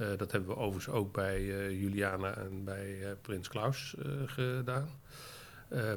[0.00, 3.94] Eh, dat hebben we overigens ook bij eh, Juliana en bij eh, Prins Klaus
[4.26, 4.88] gedaan.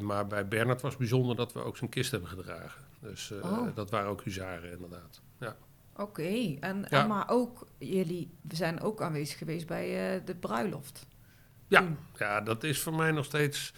[0.01, 2.81] Maar bij Bernard was het bijzonder dat we ook zijn kist hebben gedragen.
[2.99, 3.67] Dus Oh.
[3.75, 5.21] dat waren ook huzaren inderdaad.
[5.39, 5.55] Ja.
[5.95, 7.01] Oké, en, Ja.
[7.01, 11.05] en maar ook jullie zijn ook aanwezig geweest bij de bruiloft.
[11.67, 11.97] Ja, Toen.
[12.17, 13.73] ja, dat is voor mij nog steeds...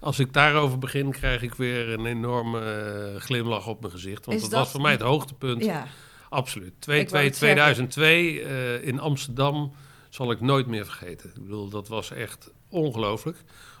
[0.00, 4.26] Als ik daarover begin, krijg ik weer een enorme glimlach op mijn gezicht.
[4.26, 5.64] Want Is dat- was voor mij het hoogtepunt.
[5.64, 5.86] Ja,
[6.28, 6.86] Absoluut.
[6.86, 7.88] Ik wou 2-2 het zeggen.
[7.88, 9.72] 2002 eh, in Amsterdam
[10.08, 11.30] zal ik nooit meer vergeten.
[11.34, 13.36] Ik bedoel, dat was echt ongelooflijk.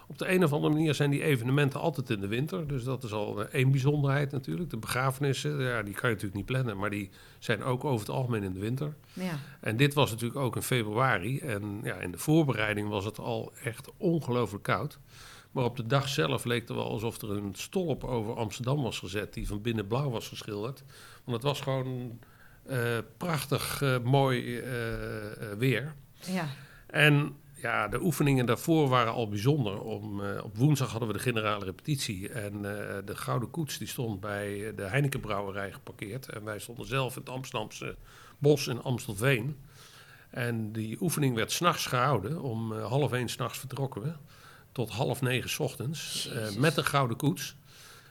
[0.06, 2.66] Op de een of andere manier zijn die evenementen altijd in de winter.
[2.66, 4.70] Dus dat is al één bijzonderheid natuurlijk.
[4.70, 6.76] De begrafenissen, ja, die kan je natuurlijk niet plannen.
[6.76, 8.94] Maar die zijn ook over het algemeen in de winter.
[9.12, 9.38] ja.
[9.60, 11.38] En dit was natuurlijk ook in februari.
[11.38, 14.98] En ja, in de voorbereiding was het al echt ongelooflijk koud.
[15.50, 18.98] Maar op de dag zelf leek het wel alsof er een stolp over Amsterdam was
[18.98, 19.34] gezet...
[19.34, 20.84] die van binnen blauw was geschilderd.
[21.24, 22.18] Want het was gewoon
[23.16, 24.92] prachtig eh, mooi eh,
[25.52, 25.94] eh, weer.
[26.26, 26.48] ja.
[26.86, 29.80] En ja, de oefeningen daarvoor waren al bijzonder.
[29.80, 32.28] Om, eh, op woensdag hadden we de generale repetitie.
[32.28, 36.28] En eh, de Gouden Koets die stond bij de Heineken Brouwerij geparkeerd.
[36.28, 37.96] En wij stonden zelf in het Amsterdamse
[38.38, 39.56] bos in Amstelveen.
[40.30, 42.40] En die oefening werd s'nachts gehouden.
[42.42, 44.12] Om eh, half één s'nachts vertrokken we.
[44.72, 46.28] Tot half negen 's ochtends.
[46.28, 47.56] eh, met een Gouden Koets.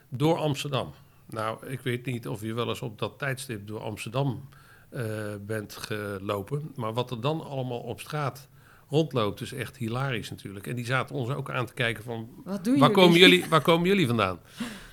[0.10, 0.94] Door Amsterdam.
[1.30, 4.50] Nou, ik weet niet of je wel eens op dat tijdstip door Amsterdam
[4.90, 5.06] eh,
[5.42, 6.72] bent gelopen.
[6.76, 8.48] Maar wat er dan allemaal op straat
[8.90, 10.68] rondloopt, is echt hilarisch natuurlijk.
[10.68, 12.30] En die zaten ons ook aan te kijken van...
[12.44, 13.04] Wat doen Waar jullie?
[13.04, 14.40] komen, jullie, waar komen jullie vandaan?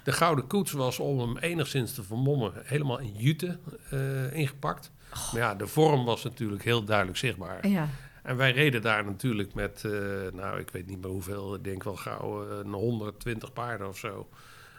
[0.05, 2.53] De Gouden Koets was om hem enigszins te vermommen...
[2.65, 3.59] helemaal in jute
[3.91, 4.91] eh, ingepakt.
[5.33, 7.69] Maar ja, de vorm was natuurlijk heel duidelijk zichtbaar.
[7.69, 7.89] Ja,
[8.23, 9.93] En wij reden daar natuurlijk met, eh,
[10.33, 14.29] nou, ik weet niet meer hoeveel, ik denk wel gauw een 120 paarden of zo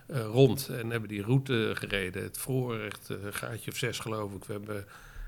[0.08, 0.70] rond.
[0.70, 2.24] En hebben die route gereden.
[2.24, 4.44] Het vroor echt eh, een gaatje of zes, geloof ik.
[4.44, 4.86] We hebben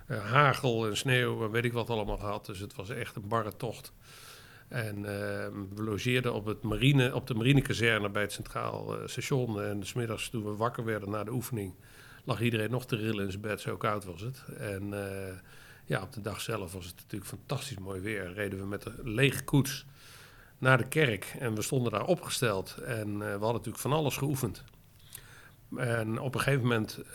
[0.08, 2.46] eh, hagel en sneeuw en weet ik wat allemaal gehad.
[2.46, 3.94] Dus het was echt een barre tocht.
[4.68, 9.62] En eh, we logeerden op, het marine, op de marinekazerne bij het Centraal eh, Station.
[9.62, 11.74] En smiddags toen we wakker werden na de oefening,
[12.24, 13.62] lag iedereen nog te rillen in zijn bed.
[13.62, 14.44] Zo koud was het.
[14.58, 15.36] En eh,
[15.86, 18.34] ja, op de dag zelf was het natuurlijk fantastisch mooi weer.
[18.34, 19.86] Reden we met een lege koets
[20.58, 21.36] naar de kerk.
[21.39, 22.78] En we stonden daar opgesteld.
[22.86, 24.63] En eh, we hadden natuurlijk van alles geoefend.
[25.76, 27.13] En op een gegeven moment eh,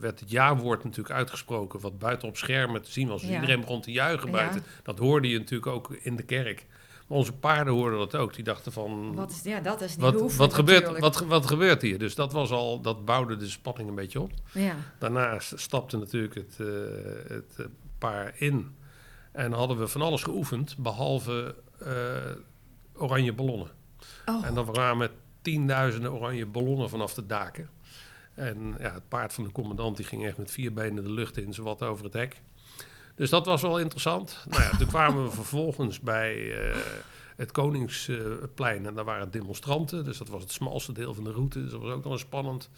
[0.00, 3.20] werd het ja-woord natuurlijk uitgesproken, wat buiten op schermen te zien was.
[3.20, 3.34] Dus Ja.
[3.40, 4.32] iedereen begon te juichen Ja.
[4.32, 4.62] buiten.
[4.82, 6.66] Dat hoorde je natuurlijk ook in de kerk.
[7.06, 8.34] Maar onze paarden hoorden dat ook.
[8.34, 11.82] Die dachten van, wat is, ja dat is niet wat, wat, gebeurt, wat, wat gebeurt
[11.82, 11.98] hier?
[11.98, 14.30] Dus dat, was al, dat bouwde de spanning een beetje op.
[14.52, 16.66] Ja, Daarna stapte natuurlijk het, eh,
[17.28, 18.76] het paar in.
[19.32, 21.67] En hadden we van alles geoefend, behalve eh,
[22.94, 23.70] oranje ballonnen.
[24.26, 25.10] oh, En dan kwamen
[25.42, 27.70] tienduizenden oranje ballonnen vanaf de daken.
[28.34, 31.36] En ja, het paard van de commandant die ging echt met vier benen de lucht
[31.36, 32.40] in, zowat over het hek.
[33.14, 34.44] Dus dat was wel interessant.
[34.48, 36.76] Nou ja, toen kwamen we vervolgens bij eh,
[37.36, 38.86] het Koningsplein.
[38.86, 40.04] En daar waren demonstranten.
[40.04, 41.62] Dus dat was het smalste deel van de route.
[41.62, 42.70] Dus dat was ook nog een spannend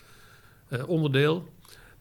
[0.68, 1.48] eh, onderdeel.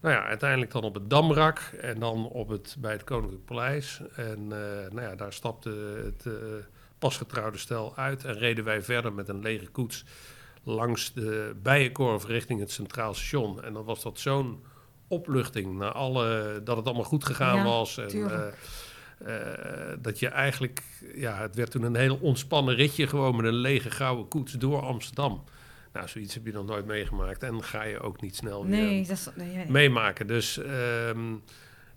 [0.00, 4.00] Nou ja, uiteindelijk dan op het Damrak en dan op het, bij het Koninklijk Paleis.
[4.14, 5.70] En eh, nou ja, daar stapte
[6.04, 6.32] het eh,
[7.00, 10.04] pasgetrouwde stel uit en reden wij verder met een lege koets
[10.62, 13.62] langs de Bijenkorf richting het Centraal Station.
[13.62, 14.64] En dan was dat zo'n
[15.08, 17.98] opluchting na alle, dat het allemaal goed gegaan Ja, was.
[17.98, 18.46] En, eh,
[19.18, 20.82] eh, dat je eigenlijk,
[21.14, 24.80] ja, het werd toen een heel ontspannen ritje gewoon met een lege gouden koets door
[24.80, 25.44] Amsterdam.
[25.92, 29.06] Nou, zoiets heb je nog nooit meegemaakt en ga je ook niet snel weer Nee,
[29.06, 29.28] dat is...
[29.34, 29.70] Nee, nee.
[29.70, 30.26] meemaken.
[30.26, 31.34] Dus ehm,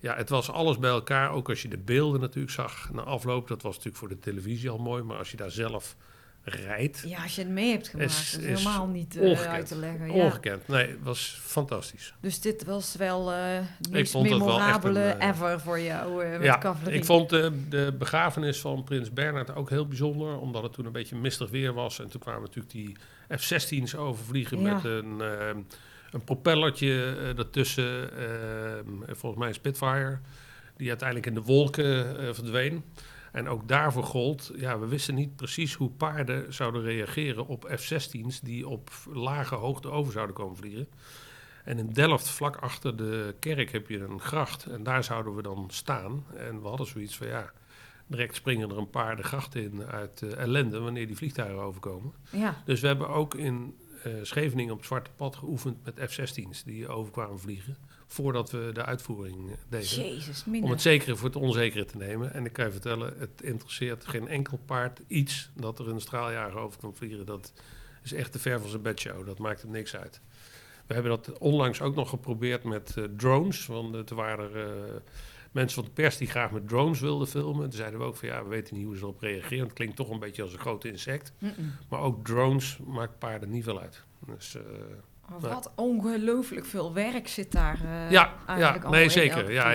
[0.03, 1.31] ja, het was alles bij elkaar.
[1.31, 3.47] Ook als je de beelden natuurlijk zag na afloop.
[3.47, 5.03] Dat was natuurlijk voor de televisie al mooi.
[5.03, 5.95] Maar als je daar zelf
[6.43, 9.75] rijdt, Ja, als je het mee hebt gemaakt, Is- is, helemaal niet eh, uit te
[9.75, 10.05] leggen.
[10.05, 10.23] Ja.
[10.25, 10.67] ongekend.
[10.67, 12.13] Nee, het was fantastisch.
[12.19, 16.99] Dus dit was wel het meest wel een, eh, ever voor jou met Ja, cavalerie.
[16.99, 20.39] ik vond de, de begrafenis van prins Bernhard ook heel bijzonder.
[20.39, 21.99] Omdat het toen een beetje mistig weer was.
[21.99, 22.95] En toen kwamen natuurlijk die
[23.37, 24.73] F-16's overvliegen Ja.
[24.73, 25.57] met een, ehm,
[26.13, 28.17] een propellertje eh, ertussen.
[28.17, 30.19] ehm, volgens mij een Spitfire.
[30.77, 32.83] Die uiteindelijk in de wolken eh, verdween.
[33.31, 38.39] En ook daarvoor gold, ja, we wisten niet precies hoe paarden zouden reageren op F-16's
[38.41, 40.87] die op lage hoogte over zouden komen vliegen.
[41.63, 44.65] En in Delft, vlak achter de kerk, heb je een gracht.
[44.65, 46.25] En daar zouden we dan staan.
[46.35, 47.51] En we hadden zoiets van, ja,
[48.07, 52.13] direct springen er een paar de gracht in uit eh, ellende wanneer die vliegtuigen overkomen.
[52.29, 53.82] Ja, Dus we hebben ook in eh,
[54.21, 57.77] Scheveningen op het Zwarte Pad geoefend met F-16's die overkwamen vliegen.
[58.07, 59.87] Voordat we de uitvoering eh, deden.
[59.87, 60.43] jezus.
[60.45, 62.33] Om het zekere voor het onzekere te nemen.
[62.33, 66.59] En ik kan je vertellen, het interesseert geen enkel paard iets dat er een straaljager
[66.59, 67.25] over kan vliegen.
[67.25, 67.53] Dat
[68.03, 69.25] is echt te ver van zijn bedshow.
[69.25, 70.21] Dat maakt er niks uit.
[70.87, 73.65] We hebben dat onlangs ook nog geprobeerd met eh, drones.
[73.65, 74.93] Want het waren er, eh,
[75.53, 77.63] mensen van de pers die graag met drones wilden filmen.
[77.63, 79.63] Toen zeiden we ook van ja, we weten niet hoe ze erop reageren.
[79.63, 81.33] Het klinkt toch een beetje als een groot insect.
[81.89, 84.03] Maar ook drones maakt paarden niet veel uit.
[84.25, 84.61] Dus, eh,
[85.29, 89.51] Maar wat ongelooflijk veel werk zit daar eh Ja, eigenlijk ja, nee, zeker.
[89.51, 89.67] Ja.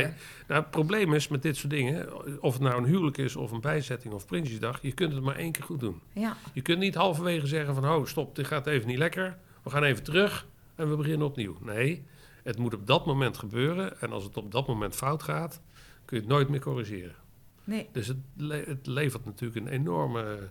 [0.47, 2.09] Nou, het probleem is met dit soort dingen,
[2.43, 5.37] of het nou een huwelijk is of een bijzetting of Prinsjesdag, je kunt het maar
[5.37, 6.01] één keer goed doen.
[6.12, 9.70] Ja, Je kunt niet halverwege zeggen van, oh stop, dit gaat even niet lekker, we
[9.70, 11.57] gaan even terug en we beginnen opnieuw.
[11.61, 12.05] Nee,
[12.43, 15.61] het moet op dat moment gebeuren en als het op dat moment fout gaat,
[16.09, 17.15] kun je het nooit meer corrigeren.
[17.65, 17.89] nee.
[17.93, 20.49] Dus het, le- het levert natuurlijk een enorme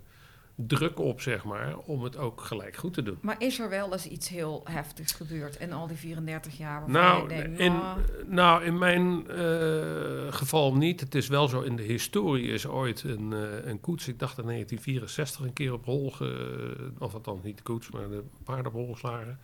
[0.55, 3.17] druk op, zeg maar, om het ook gelijk goed te doen.
[3.21, 6.89] Maar is er wel eens iets heel heftigs gebeurd in al die 34 jaar?
[6.89, 10.99] Nou, je denkt, in, "Nou, nou, in mijn eh, geval niet.
[10.99, 14.37] Het is wel zo, in de historie is ooit een, eh, een koets, ik dacht
[14.37, 18.65] in 1964, een keer op hol, ge, of althans niet de koets, maar de paarden
[18.65, 19.39] op hol geslagen.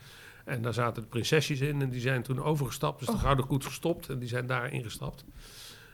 [0.45, 2.99] En daar zaten de prinsesjes in en die zijn toen overgestapt.
[2.99, 3.21] Dus de Oh.
[3.21, 5.25] gouden koets gestopt en die zijn daar ingestapt.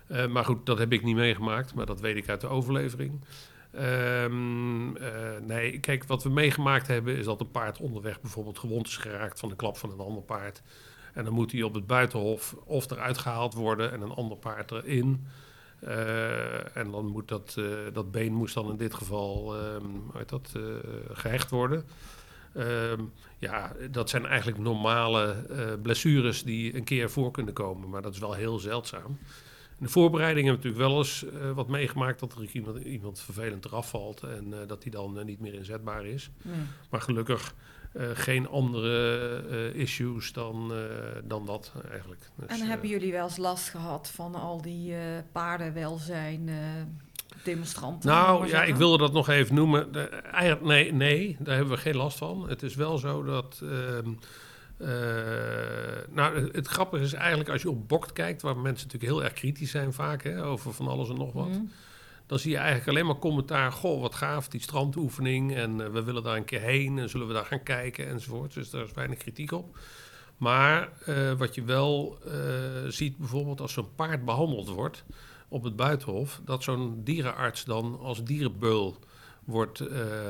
[0.09, 3.21] Eh, maar goed, dat heb ik niet meegemaakt, maar dat weet ik uit de overlevering.
[3.71, 8.87] Ehm, eh, nee, kijk, wat we meegemaakt hebben is dat een paard onderweg bijvoorbeeld gewond
[8.87, 10.61] is geraakt van de klap van een ander paard.
[11.13, 14.71] En dan moet hij op het buitenhof of eruit gehaald worden en een ander paard
[14.71, 15.27] erin.
[15.79, 17.57] Eh, en dan moet dat,
[17.93, 20.61] dat been moest dan in dit geval ehm, hoe heet dat, eh,
[21.11, 21.85] gehecht worden.
[22.53, 23.01] Ehm,
[23.37, 25.35] ja, dat zijn eigenlijk normale
[25.81, 29.17] blessures die een keer voor kunnen komen, maar dat is wel heel zeldzaam.
[29.79, 33.19] In de voorbereiding hebben we natuurlijk wel eens eh, wat meegemaakt dat er iemand, iemand
[33.19, 36.29] vervelend eraf valt en eh, dat die dan eh, niet meer inzetbaar is.
[36.41, 36.55] nee.
[36.89, 37.53] Maar gelukkig
[38.13, 40.73] geen andere issues dan,
[41.23, 42.21] dan dat eigenlijk.
[42.35, 44.93] Dus, En hebben jullie wel eens last gehad van al die
[45.31, 46.49] paardenwelzijn
[47.43, 48.09] demonstranten?
[48.09, 49.91] Nou ja, ik wilde dat nog even noemen.
[49.91, 52.49] De, nee, nee, daar hebben we geen last van.
[52.49, 53.61] Het is wel zo dat.
[53.63, 54.09] ehm,
[54.79, 54.87] eh,
[56.09, 59.23] nou, het, het grappige is eigenlijk als je op Bokt kijkt, waar mensen natuurlijk heel
[59.23, 61.47] erg kritisch zijn vaak hè, over van alles en nog wat.
[61.47, 61.61] Mhm.
[62.25, 63.71] Dan zie je eigenlijk alleen maar commentaar.
[63.71, 65.55] Goh, wat gaaf, die strandoefening.
[65.55, 66.99] En eh, we willen daar een keer heen.
[66.99, 68.53] En zullen we daar gaan kijken enzovoort.
[68.53, 69.77] Dus daar is weinig kritiek op.
[70.37, 72.17] Maar eh, wat je wel
[72.87, 75.03] ziet, bijvoorbeeld als zo'n paard behandeld wordt
[75.47, 78.99] op het buitenhof, dat zo'n dierenarts dan als dierenbeul
[79.45, 79.89] wordt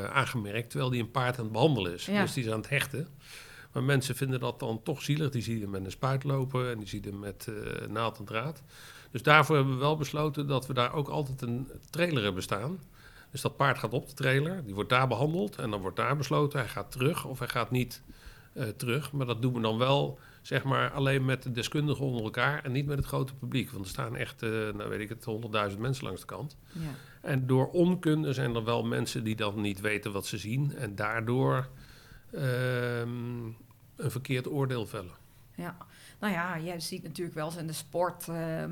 [0.09, 2.05] aangemerkt, terwijl die een paard aan het behandelen is.
[2.05, 2.21] Ja.
[2.21, 3.07] Dus die is aan het hechten.
[3.71, 5.29] Maar mensen vinden dat dan toch zielig.
[5.29, 8.25] Die zien hem met een spuit lopen en die zien hem met eh, naald en
[8.25, 8.63] draad.
[9.11, 12.79] Dus daarvoor hebben we wel besloten dat we daar ook altijd een trailer hebben staan.
[13.31, 16.17] Dus dat paard gaat op de trailer, die wordt daar behandeld en dan wordt daar
[16.17, 18.01] besloten, hij gaat terug of hij gaat niet
[18.53, 19.11] eh, terug.
[19.11, 22.71] Maar dat doen we dan wel, zeg maar, alleen met de deskundigen onder elkaar en
[22.71, 23.71] niet met het grote publiek.
[23.71, 26.57] Want er staan echt, eh, nou weet ik het, honderdduizend mensen langs de kant.
[26.71, 26.79] Ja.
[27.21, 30.95] En door onkunde zijn er wel mensen die dan niet weten wat ze zien en
[30.95, 31.69] daardoor
[32.33, 33.45] ehm,
[33.95, 35.17] een verkeerd oordeel vellen.
[35.55, 35.77] Ja,
[36.19, 38.71] nou ja, je ziet natuurlijk wel eens in de sport ehm,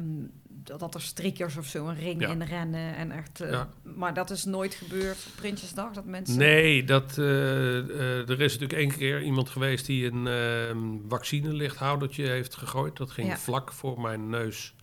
[0.77, 2.29] dat, er strikkers of zo een ring Ja.
[2.29, 3.41] in rennen en echt.
[3.41, 3.69] eh, Ja.
[3.81, 6.37] Maar dat is nooit gebeurd op Prinsjesdag dat mensen.
[6.37, 10.77] Nee, dat, eh, eh, er is natuurlijk één keer iemand geweest die een ehm
[11.07, 12.97] vaccinelichthoudertje heeft gegooid.
[12.97, 13.37] Dat ging Ja.
[13.37, 14.73] vlak voor mijn neus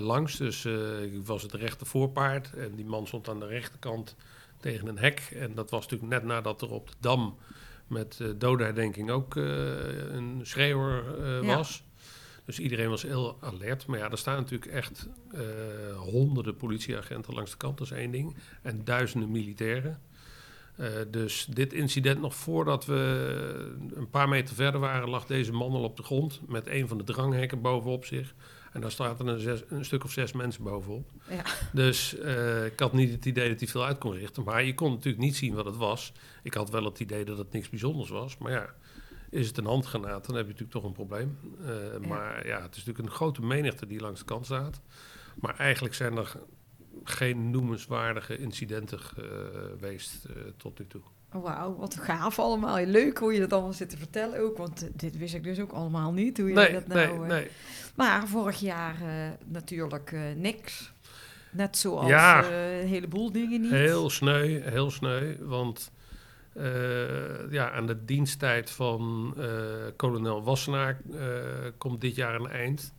[0.00, 0.36] langs.
[0.36, 0.64] Dus
[1.02, 4.16] ik was het rechter voorpaard en die man stond aan de rechterkant
[4.60, 5.32] tegen een hek.
[5.38, 7.36] En dat was natuurlijk net nadat er op de Dam
[7.86, 9.44] met uh, dodenherdenking ook eh,
[10.12, 11.56] een schreeuwer eh, Ja.
[11.56, 11.82] was.
[12.44, 13.86] Dus iedereen was heel alert.
[13.86, 15.08] Maar ja, er staan natuurlijk echt
[15.96, 18.36] honderden politieagenten langs de kant, dat is één ding.
[18.62, 20.00] En duizenden militairen.
[21.10, 25.82] Dus dit incident, nog voordat we een paar meter verder waren, lag deze man al
[25.82, 28.34] op de grond met een van de dranghekken bovenop zich.
[28.74, 31.10] En daar zaten een, zes, een stuk of zes mensen bovenop.
[31.28, 31.44] Ja.
[31.72, 34.44] Dus eh, ik had niet het idee dat hij veel uit kon richten.
[34.44, 36.12] Maar je kon natuurlijk niet zien wat het was.
[36.42, 38.38] Ik had wel het idee dat het niks bijzonders was.
[38.38, 38.74] Maar ja,
[39.30, 41.38] is het een handgranaat, dan heb je natuurlijk toch een probleem.
[41.64, 42.08] Eh, Ja.
[42.08, 44.80] Maar ja, het is natuurlijk een grote menigte die langs de kant staat.
[45.40, 46.32] Maar eigenlijk zijn er
[47.04, 51.02] geen noemenswaardige incidenten geweest eh, tot nu toe.
[51.40, 52.84] Wauw, wat gaaf allemaal.
[52.84, 55.60] Leuk hoe je dat allemaal zit te vertellen ook, want eh, dit wist ik dus
[55.60, 56.38] ook allemaal niet.
[56.38, 57.48] Hoe je Nee, dat nee, nou, eh, nee.
[57.94, 59.08] Maar vorig jaar eh,
[59.44, 60.92] natuurlijk niks.
[61.50, 62.44] Net zoals Ja.
[62.44, 63.70] een heleboel dingen niet.
[63.70, 65.36] Heel sneu, heel sneu.
[65.40, 65.92] Want
[67.50, 69.34] ja, aan de diensttijd van
[69.96, 71.00] kolonel Wassenaar
[71.78, 72.94] komt dit jaar een eind.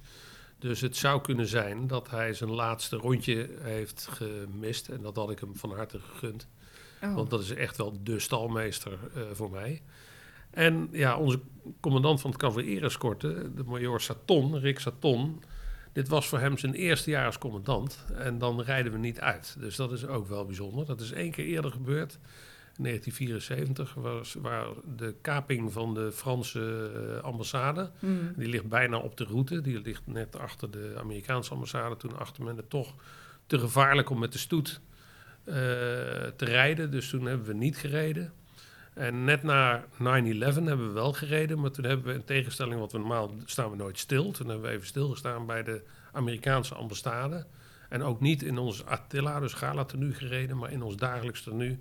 [0.60, 4.90] Dus het zou kunnen zijn dat hij zijn laatste rondje heeft gemist.
[4.90, 6.48] En dat had ik hem van harte gegund.
[7.04, 7.16] Oh.
[7.16, 9.82] Want dat is echt wel de stalmeester eh, voor mij.
[10.50, 11.40] En ja, onze
[11.80, 15.42] commandant van het cavalerie-escorte, de major Saton, Rick Saton...
[15.96, 18.06] Dit was voor hem zijn eerste jaar als commandant.
[18.14, 19.56] En dan rijden we niet uit.
[19.60, 20.86] Dus dat is ook wel bijzonder.
[20.86, 22.20] Dat is één keer eerder gebeurd.
[22.78, 24.68] In 1974 was waar
[24.98, 27.92] de kaping van de Franse eh, ambassade.
[28.00, 28.34] Hmm.
[28.36, 29.62] Die ligt bijna op de route.
[29.62, 31.98] Die ligt net achter de Amerikaanse ambassade.
[31.98, 32.94] Toen achter men het toch
[33.46, 34.82] te gevaarlijk om met de stoet
[35.46, 36.92] te rijden.
[36.92, 38.34] Dus toen hebben we niet gereden.
[38.94, 41.60] En net na 9-11 hebben we wel gereden.
[41.60, 44.32] Maar toen hebben we in tegenstelling, want we normaal staan we nooit stil.
[44.32, 45.82] Toen hebben we even stilgestaan bij de
[46.12, 47.46] Amerikaanse ambassade.
[47.90, 50.58] En ook niet in ons Attila, dus gala tenue gereden.
[50.58, 51.80] Maar in ons dagelijks tenue.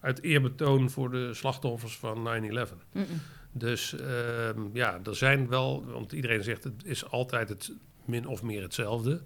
[0.00, 2.72] Uit eerbetoon voor de slachtoffers van 9-11.
[2.92, 3.06] Mm-mm.
[3.52, 7.72] Dus ehm, ja, er zijn wel, want iedereen zegt het is altijd het
[8.04, 9.22] min of meer hetzelfde.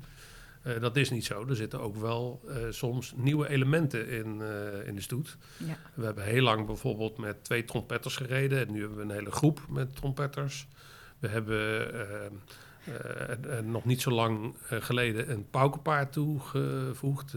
[0.63, 1.47] Eh, dat is niet zo.
[1.49, 5.37] Er zitten ook wel eh, soms nieuwe elementen in, eh, in de stoet.
[5.57, 5.77] Ja.
[5.95, 8.67] We hebben heel lang bijvoorbeeld met twee trompetters gereden.
[8.67, 10.67] En nu hebben we een hele groep met trompetters.
[11.19, 12.43] We hebben
[13.65, 17.37] nog niet zo lang geleden een paukenpaard toegevoegd.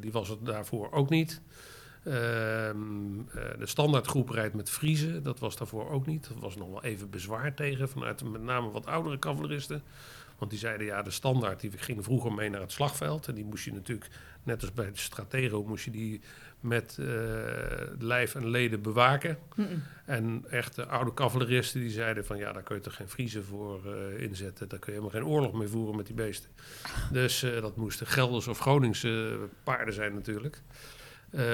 [0.00, 1.42] Die was het daarvoor ook niet.
[2.04, 5.22] Ehm, eh, de standaardgroep rijdt met Friese.
[5.22, 6.26] Dat was daarvoor ook niet.
[6.26, 9.82] Er was nog wel even bezwaar tegen vanuit met name wat oudere cavaleristen.
[10.42, 13.28] Want die zeiden, ja, de standaard, die gingen vroeger mee naar het slagveld.
[13.28, 14.10] En die moest je natuurlijk,
[14.42, 16.20] net als bij de Stratego, moest je die
[16.60, 17.06] met eh,
[17.98, 19.38] lijf en leden bewaken.
[19.54, 19.82] Mm-mm.
[20.04, 23.80] En echte oude cavaleristen die zeiden van, ja, daar kun je toch geen Friese voor
[23.94, 24.68] eh, inzetten.
[24.68, 26.50] Daar kun je helemaal geen oorlog mee voeren met die beesten.
[27.12, 30.62] Dus eh, dat moesten Gelders of Groningse paarden zijn natuurlijk.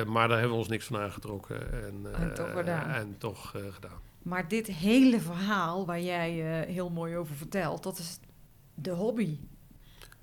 [0.06, 1.72] Maar daar hebben we ons niks van aangetrokken.
[1.84, 2.90] En, En toch gedaan.
[2.90, 4.00] En toch gedaan.
[4.22, 6.30] Maar dit hele verhaal waar jij
[6.68, 8.18] heel mooi over vertelt, dat is
[8.82, 9.38] de hobby.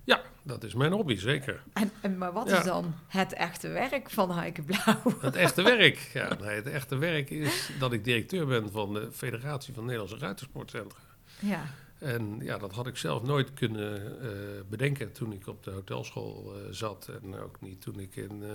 [0.04, 1.64] Ja, dat is mijn hobby, zeker.
[1.74, 2.58] En, en, maar wat Ja.
[2.60, 5.02] is dan het echte werk van Heike Blauw?
[5.22, 5.98] Het echte werk.
[6.14, 10.18] Ja, nee, het echte werk is dat ik directeur ben van de Federatie van Nederlandse
[10.18, 11.00] Ruitersportcentra.
[11.40, 11.64] Ja,
[12.00, 14.30] En ja, dat had ik zelf nooit kunnen eh,
[14.70, 17.10] bedenken toen ik op de hotelschool eh, zat.
[17.24, 18.50] En ook niet toen ik in eh,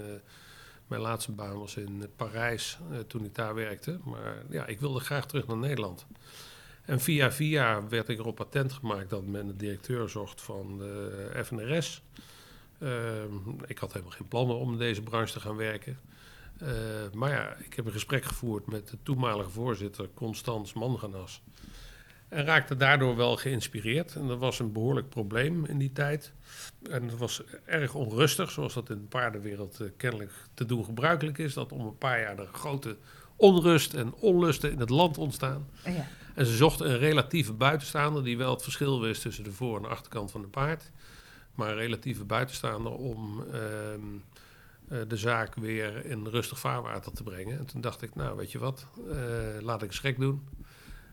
[0.87, 3.99] mijn laatste baan was in Parijs, toen ik daar werkte.
[4.05, 6.07] Maar ja, ik wilde graag terug naar Nederland.
[6.91, 11.43] En via via werd ik erop patent gemaakt dat men een directeur zocht van de
[11.45, 12.03] FNRS.
[12.79, 13.35] Ehm,
[13.67, 15.99] ik had helemaal geen plannen om in deze branche te gaan werken.
[16.59, 16.69] Eh,
[17.13, 21.43] maar ja, ik heb een gesprek gevoerd met de toenmalige voorzitter Constans Manganas.
[22.29, 24.15] En raakte daardoor wel geïnspireerd.
[24.15, 26.33] En dat was een behoorlijk probleem in die tijd.
[26.91, 31.39] En het was erg onrustig, zoals dat in de paardenwereld eh, kennelijk te doen gebruikelijk
[31.39, 31.55] is.
[31.55, 32.97] Dat om een paar jaar er grote
[33.37, 35.69] onrust en onlusten in het land ontstaan.
[35.85, 36.07] ja.
[36.41, 39.89] En ze zochten een relatieve buitenstaander die wel het verschil wist tussen de voor- en
[39.89, 40.91] achterkant van een paard.
[41.55, 44.01] Maar een relatieve buitenstaander om ehm,
[44.89, 47.59] eh, de zaak weer in rustig vaarwater te brengen.
[47.59, 49.17] En toen dacht ik, nou weet je wat, eh,
[49.61, 50.49] laat ik gek doen.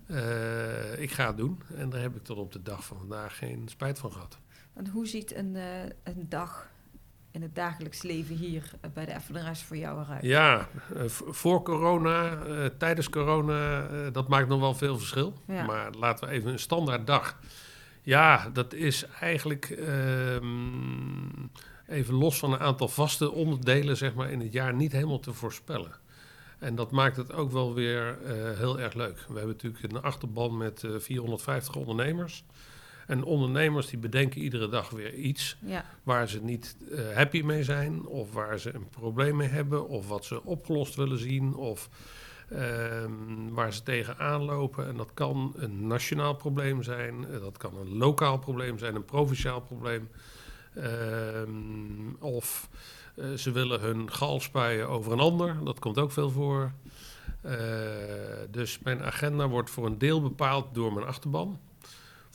[0.06, 1.62] Eh, ik ga het doen.
[1.76, 4.38] En daar heb ik tot op de dag van vandaag geen spijt van gehad.
[4.74, 5.56] En hoe ziet een,
[6.04, 6.70] een dag
[7.38, 10.24] in het dagelijks leven hier eh, bij de FNRS voor jou eruit?
[10.24, 15.34] Ja, eh, voor corona, eh, tijdens corona, dat maakt nog wel veel verschil.
[15.48, 15.66] Ja.
[15.66, 17.40] Maar laten we even een standaard dag.
[18.02, 20.46] Ja, dat is eigenlijk ehm,
[21.88, 25.34] even los van een aantal vaste onderdelen zeg maar, in het jaar niet helemaal te
[25.34, 25.92] voorspellen.
[26.60, 28.18] En dat maakt het ook wel weer
[28.58, 29.26] heel erg leuk.
[29.28, 32.44] We hebben natuurlijk een achterban met eh, 450 ondernemers.
[33.08, 37.64] En ondernemers die bedenken iedere dag weer iets Ja, waar ze niet eh, happy mee
[37.64, 41.90] zijn, of waar ze een probleem mee hebben, of wat ze opgelost willen zien, of
[42.50, 44.88] ehm, waar ze tegenaan lopen.
[44.88, 49.06] En dat kan een nationaal probleem zijn, eh, dat kan een lokaal probleem zijn, een
[49.06, 50.10] provinciaal probleem.
[50.74, 52.70] Ehm, of
[53.16, 56.72] eh, ze willen hun gal spuien over een ander, dat komt ook veel voor.
[58.50, 61.60] Dus mijn agenda wordt voor een deel bepaald door mijn achterban.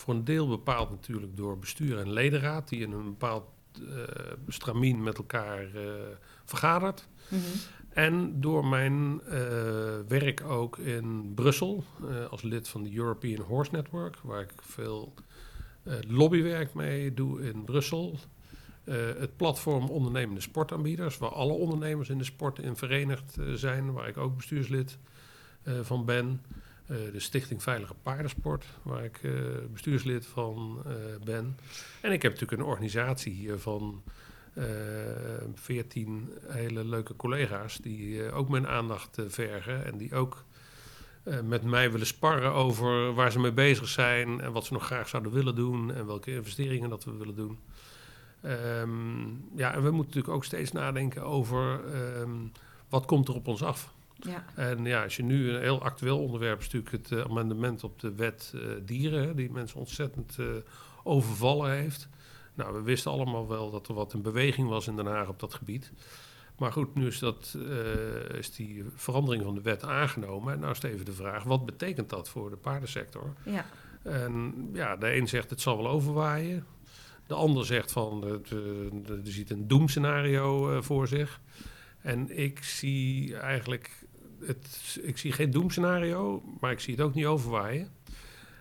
[0.02, 3.44] Voor een deel bepaald natuurlijk door bestuur en ledenraad, die in een bepaald
[3.74, 5.82] eh stramien met elkaar eh,
[6.44, 7.08] vergadert.
[7.28, 7.40] Mhm.
[7.88, 9.40] En door mijn eh,
[10.08, 11.84] werk ook in Brussel,
[12.30, 15.14] als lid van de European Horse Network, waar ik veel
[16.08, 18.18] lobbywerk mee doe in Brussel.
[18.84, 24.16] Het platform Ondernemende Sportaanbieders, waar alle ondernemers in de sport in verenigd zijn, waar ik
[24.16, 24.98] ook bestuurslid
[25.82, 26.40] van ben.
[26.92, 29.32] Eh, de Stichting Veilige Paardensport, waar ik eh,
[29.72, 30.92] bestuurslid van eh,
[31.24, 31.56] ben.
[32.00, 34.02] En ik heb natuurlijk een organisatie hier van
[35.54, 40.44] veertien hele leuke collega's die ook mijn aandacht vergen en die ook
[41.44, 45.08] met mij willen sparren over waar ze mee bezig zijn en wat ze nog graag
[45.08, 47.58] zouden willen doen en welke investeringen dat we willen doen.
[48.40, 49.26] Ehm,
[49.56, 52.36] ja, en we moeten natuurlijk ook steeds nadenken over ehm,
[52.88, 53.92] wat komt er op ons af.
[54.22, 57.84] Ja, En ja, als je nu een heel actueel onderwerp is natuurlijk het eh, amendement
[57.84, 60.46] op de wet eh, dieren, die mensen ontzettend eh,
[61.02, 62.08] overvallen heeft.
[62.54, 65.40] Nou, we wisten allemaal wel dat er wat in beweging was in Den Haag op
[65.40, 65.92] dat gebied.
[66.58, 67.56] Maar goed, nu is, dat,
[68.32, 70.52] is die verandering van de wet aangenomen.
[70.52, 73.34] En nou is het even de vraag, wat betekent dat voor de paardensector?
[73.44, 73.66] ja,
[74.02, 76.66] En ja, de een zegt het zal wel overwaaien.
[77.26, 78.24] De ander zegt van
[79.06, 81.40] er ziet een doemscenario eh, voor zich.
[82.00, 84.01] En ik zie eigenlijk
[84.46, 87.90] het, ik zie geen doemscenario, maar ik zie het ook niet overwaaien.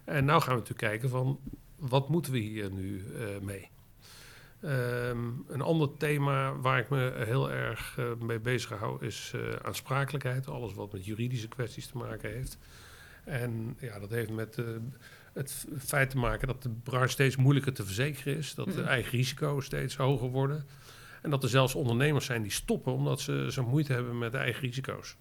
[0.03, 1.39] En nou gaan we natuurlijk kijken van
[1.75, 3.69] wat moeten we hier nu eh, mee?
[4.61, 9.41] Ehm, een ander thema waar ik me heel erg eh, mee bezig hou is eh,
[9.61, 10.47] aansprakelijkheid.
[10.47, 12.57] Alles wat met juridische kwesties te maken heeft.
[13.23, 14.57] En ja, dat heeft met
[15.33, 18.55] het feit te maken dat de branche steeds moeilijker te verzekeren is.
[18.55, 18.87] Dat de Mhm.
[18.89, 20.65] eigen risico's steeds hoger worden.
[21.21, 24.37] En dat er zelfs ondernemers zijn die stoppen omdat ze zo moeite hebben met de
[24.37, 25.17] eigen risico's.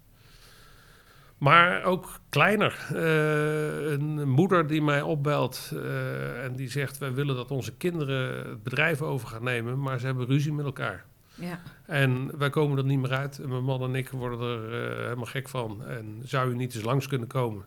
[1.41, 2.87] Maar ook kleiner.
[2.93, 8.49] Eh, een moeder die mij opbelt eh, en die zegt: Wij willen dat onze kinderen
[8.49, 11.05] het bedrijf over gaan nemen, maar ze hebben ruzie met elkaar.
[11.33, 13.39] ja, En wij komen er niet meer uit.
[13.39, 15.85] En mijn man en ik worden er eh, helemaal gek van.
[15.85, 17.65] En zou u niet eens langs kunnen komen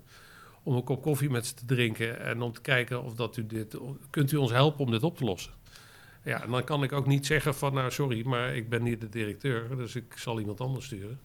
[0.63, 3.47] om een kop koffie met ze te drinken en om te kijken of dat u
[3.47, 3.79] dit,
[4.11, 5.53] kunt u ons helpen om dit op te lossen?
[6.23, 9.01] Ja, en dan kan ik ook niet zeggen van, nou sorry, maar ik ben niet
[9.01, 11.21] de directeur, dus ik zal iemand anders sturen.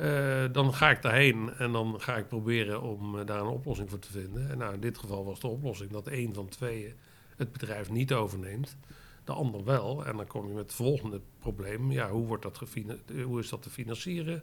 [0.00, 3.90] Eh, dan ga ik daarheen en dan ga ik proberen om eh, daar een oplossing
[3.90, 4.50] voor te vinden.
[4.50, 6.94] En nou, in dit geval was de oplossing dat één van tweeën
[7.36, 8.76] het bedrijf niet overneemt
[9.24, 10.06] de ander wel.
[10.06, 11.92] En dan kom je met het volgende probleem.
[11.92, 14.42] Ja, hoe, wordt dat eh, hoe is dat te financieren?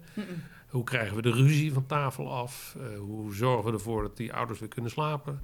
[0.70, 2.78] Hoe krijgen we de ruzie van tafel af?
[2.98, 5.42] Hoe zorgen we ervoor dat die ouders weer kunnen slapen?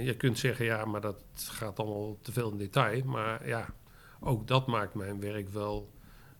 [0.00, 3.04] Je kunt zeggen, ja, maar dat gaat allemaal te veel in detail.
[3.04, 3.66] Maar ja,
[4.20, 5.93] ook dat maakt mijn werk wel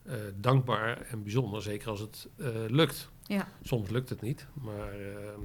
[0.05, 1.61] eh, dankbaar en bijzonder.
[1.61, 3.09] Zeker als het eh, lukt.
[3.23, 3.47] ja.
[3.61, 4.47] Soms lukt het niet.
[4.53, 5.39] Maar ehm,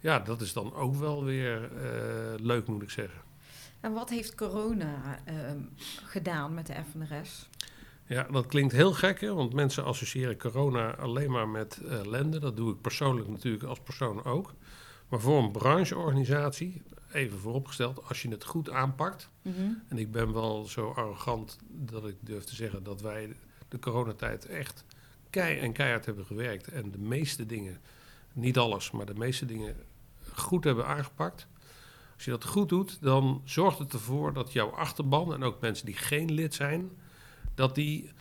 [0.00, 3.20] ja, dat is dan ook wel weer eh, leuk, moet ik zeggen.
[3.80, 5.58] En wat heeft corona ehm,
[6.04, 7.48] gedaan met de FNRS?
[8.06, 9.34] Ja, dat klinkt heel gek, hè?
[9.34, 12.38] want mensen associëren corona alleen maar met ellende.
[12.38, 14.54] Dat doe ik persoonlijk natuurlijk als persoon ook.
[15.08, 19.30] Maar voor een brancheorganisatie, even vooropgesteld, als je het goed aanpakt.
[19.42, 19.72] Mhm.
[19.88, 23.36] En ik ben wel zo arrogant dat ik durf te zeggen dat wij
[23.68, 24.84] de coronatijd echt
[25.30, 26.68] kei en keihard hebben gewerkt.
[26.68, 27.80] En de meeste dingen,
[28.32, 29.76] niet alles, maar de meeste dingen
[30.34, 31.46] goed hebben aangepakt.
[32.14, 35.86] Als je dat goed doet, dan zorgt het ervoor dat jouw achterban en ook mensen
[35.86, 36.90] die geen lid zijn,
[37.54, 38.12] dat die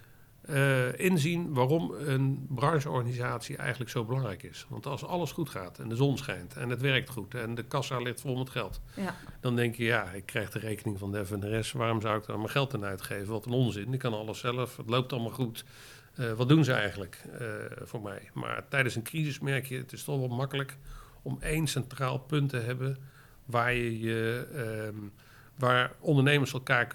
[0.48, 4.66] eh, inzien waarom een brancheorganisatie eigenlijk zo belangrijk is.
[4.70, 7.64] Want als alles goed gaat en de zon schijnt en het werkt goed en de
[7.64, 11.12] kassa ligt vol met geld, Ja, dan denk je, ja, ik krijg de rekening van
[11.12, 11.72] de FNRS.
[11.72, 13.28] Waarom zou ik daar mijn geld aan uitgeven?
[13.28, 13.93] Wat een onzin.
[13.93, 14.78] Ik kan alles zelf.
[14.78, 15.66] Het loopt allemaal goed.
[16.16, 17.48] Eh, wat doen ze eigenlijk eh,
[17.82, 18.30] voor mij?
[18.34, 20.78] Maar tijdens een crisis merk je, het is toch wel makkelijk
[21.22, 22.98] om één centraal punt te hebben
[23.46, 24.96] waar je je, ehm,
[25.58, 26.91] waar ondernemers elkaar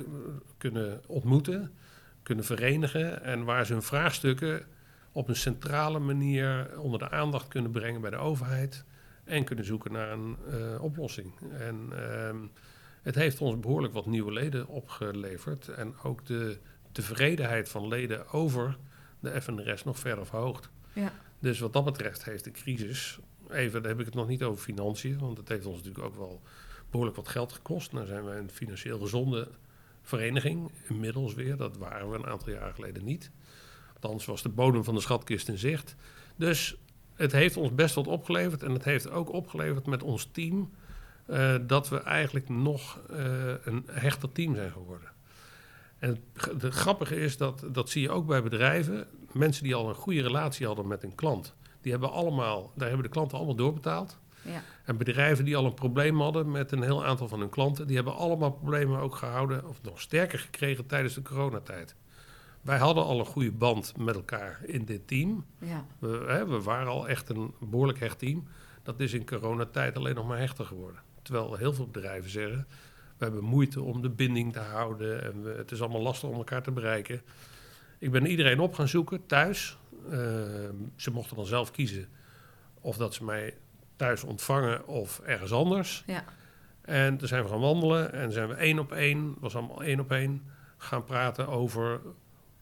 [0.58, 1.72] kunnen ontmoeten,
[2.30, 4.62] kunnen verenigen en waar ze hun vraagstukken
[5.12, 8.84] op een centrale manier onder de aandacht kunnen brengen bij de overheid
[9.24, 11.32] en kunnen zoeken naar een eh, oplossing.
[11.58, 12.36] En ehm,
[13.02, 16.58] het heeft ons behoorlijk wat nieuwe leden opgeleverd en ook de
[16.92, 18.76] tevredenheid van leden over
[19.20, 20.70] de FNRS nog verder verhoogd.
[20.92, 21.12] Ja.
[21.38, 23.18] Dus wat dat betreft heeft de crisis,
[23.48, 26.16] even, daar heb ik het nog niet over financiën, want het heeft ons natuurlijk ook
[26.16, 26.42] wel
[26.90, 27.92] behoorlijk wat geld gekost.
[27.92, 29.48] Nou zijn wij een financieel gezonde
[30.10, 31.56] vereniging, inmiddels weer.
[31.56, 33.30] Dat waren we een aantal jaar geleden niet.
[33.94, 35.96] Althans was de bodem van de schatkist in zicht.
[36.36, 36.76] Dus
[37.14, 38.62] het heeft ons best wat opgeleverd.
[38.62, 40.70] En het heeft ook opgeleverd met ons team...
[41.26, 45.08] eh, dat we eigenlijk nog eh, een hechter team zijn geworden.
[45.98, 49.06] En het, het grappige is, dat, dat zie je ook bij bedrijven...
[49.32, 51.54] mensen die al een goede relatie hadden met een klant...
[51.80, 54.19] die hebben allemaal, daar hebben de klanten allemaal doorbetaald...
[54.42, 54.62] Ja.
[54.84, 57.96] En bedrijven die al een probleem hadden met een heel aantal van hun klanten, die
[57.96, 61.94] hebben allemaal problemen ook gehouden, of nog sterker gekregen tijdens de coronatijd.
[62.60, 65.44] Wij hadden al een goede band met elkaar in dit team.
[65.58, 65.86] Ja.
[65.98, 68.44] We, hè, we waren al echt een behoorlijk hecht team.
[68.82, 71.00] Dat is in coronatijd alleen nog maar hechter geworden.
[71.22, 72.66] Terwijl heel veel bedrijven zeggen,
[73.18, 76.36] we hebben moeite om de binding te houden en we, het is allemaal lastig om
[76.36, 77.22] elkaar te bereiken.
[77.98, 79.78] Ik ben iedereen op gaan zoeken thuis.
[80.04, 80.12] Uh,
[80.96, 82.08] ze mochten dan zelf kiezen
[82.80, 83.54] of dat ze mij
[84.00, 86.02] thuis ontvangen of ergens anders.
[86.06, 86.24] Ja.
[86.80, 90.00] En toen zijn we gaan wandelen en zijn we één op één, was allemaal één
[90.00, 90.42] op één,
[90.76, 92.00] gaan praten over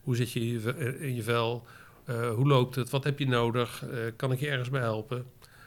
[0.00, 1.66] hoe zit je in je je vel,
[2.06, 5.26] uh, hoe loopt het, wat heb je nodig, uh, kan ik je ergens bij helpen.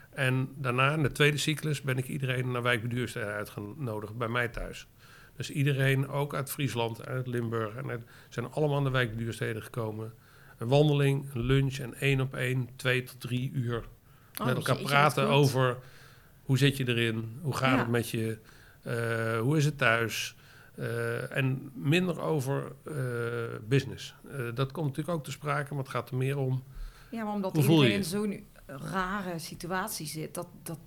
[0.09, 4.87] En daarna, in de tweede cyclus, ben ik iedereen naar wijkbeduursteden uitgenodigd bij mij thuis.
[5.35, 10.13] Dus iedereen, ook uit Friesland, uit Limburg, en uit, zijn allemaal aan de wijkbeduursteden gekomen.
[10.57, 13.83] Een wandeling, een lunch en één op één, twee tot drie uur
[14.41, 15.77] Oh, met elkaar jeetje, praten over
[16.43, 17.77] hoe zit je erin, hoe gaat Ja.
[17.77, 18.37] het met je,
[18.81, 20.35] eh, hoe is het thuis.
[20.75, 22.93] eh, en minder over eh,
[23.67, 24.13] business.
[24.53, 26.63] Dat komt natuurlijk ook te sprake, maar het gaat er meer om.
[27.11, 30.77] Ja, maar omdat iedereen je in zo'n rare situatie zit, dat, dat,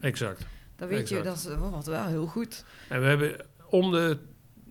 [0.00, 0.46] Exact.
[0.76, 2.64] dat weet je, dat is oh, wat wel heel goed.
[2.88, 3.36] En we hebben
[3.68, 4.18] om de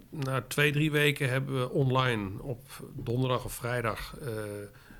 [0.09, 2.61] nou, twee, drie weken hebben we online op
[2.95, 4.15] donderdag of vrijdag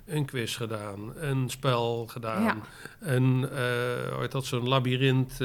[0.06, 2.56] een quiz gedaan, een spel gedaan, Ja.
[3.00, 5.40] een, eh heet dat, zo'n labyrint, eh, d-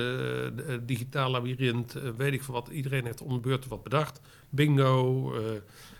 [0.67, 2.67] eh, digitaal labyrint, eh, weet ik veel wat.
[2.67, 4.21] Iedereen heeft om de beurt wat bedacht.
[4.49, 5.41] Bingo, eh,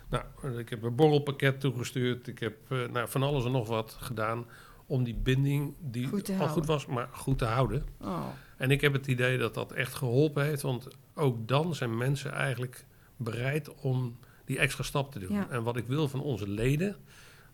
[0.10, 3.98] nou, ik heb een borrelpakket toegestuurd, ik heb eh, nou, van alles en nog wat
[4.00, 4.46] gedaan
[4.86, 6.56] om die binding, die Goed al houden.
[6.56, 7.86] goed was, maar goed te houden.
[8.02, 8.26] Oh.
[8.58, 12.32] En ik heb het idee dat dat echt geholpen heeft, want ook dan zijn mensen
[12.32, 12.86] eigenlijk
[13.18, 15.34] bereid om die extra stap te doen.
[15.36, 15.48] Ja.
[15.50, 16.96] En wat ik wil van onze leden,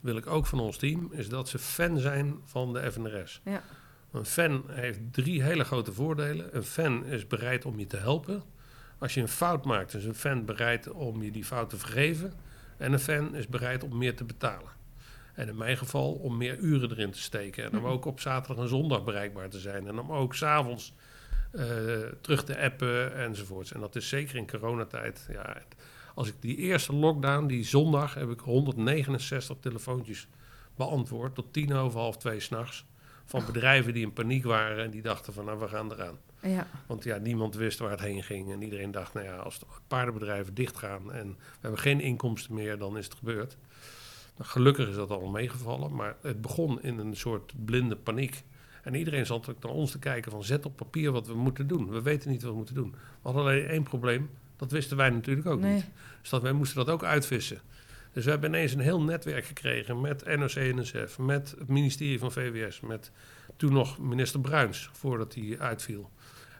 [0.05, 3.41] wil ik ook van ons team, is dat ze fan zijn van de FNRS.
[3.43, 3.63] Ja.
[4.11, 6.55] Een fan heeft drie hele grote voordelen.
[6.55, 8.43] Een fan is bereid om je te helpen.
[8.97, 12.33] Als je een fout maakt, is een fan bereid om je die fout te vergeven.
[12.77, 14.69] En een fan is bereid om meer te betalen.
[15.33, 17.63] En in mijn geval om meer uren erin te steken.
[17.63, 19.87] En om ook op zaterdag en zondag bereikbaar te zijn.
[19.87, 20.93] En om ook s'avonds
[21.51, 21.63] eh
[22.21, 23.71] terug te appen enzovoorts.
[23.71, 25.27] En dat is zeker in coronatijd.
[25.31, 25.57] Ja,
[26.15, 30.27] als ik die eerste lockdown, die zondag, heb ik 169 telefoontjes
[30.75, 31.35] beantwoord.
[31.35, 32.85] Tot tien over half twee s'nachts.
[33.25, 36.17] Van bedrijven die in paniek waren en die dachten van nou, we gaan eraan.
[36.41, 36.67] Ja.
[36.87, 38.51] Want ja, niemand wist waar het heen ging.
[38.51, 42.77] En iedereen dacht, nou ja, als de paardenbedrijven dichtgaan en we hebben geen inkomsten meer,
[42.77, 43.57] dan is het gebeurd.
[44.37, 48.43] Nou, gelukkig is dat al meegevallen, maar het begon in een soort blinde paniek.
[48.83, 51.67] En iedereen zat ook naar ons te kijken van zet op papier wat we moeten
[51.67, 51.89] doen.
[51.89, 52.91] We weten niet wat we moeten doen.
[52.91, 55.73] We hadden alleen één probleem, dat wisten wij natuurlijk ook Nee.
[55.73, 55.85] niet.
[56.21, 57.59] Dus dat wij moesten dat ook uitvissen.
[58.13, 62.79] Dus we hebben ineens een heel netwerk gekregen met NOC-NSF, met het ministerie van VWS,
[62.79, 63.11] met
[63.57, 66.09] toen nog minister Bruins, voordat hij uitviel.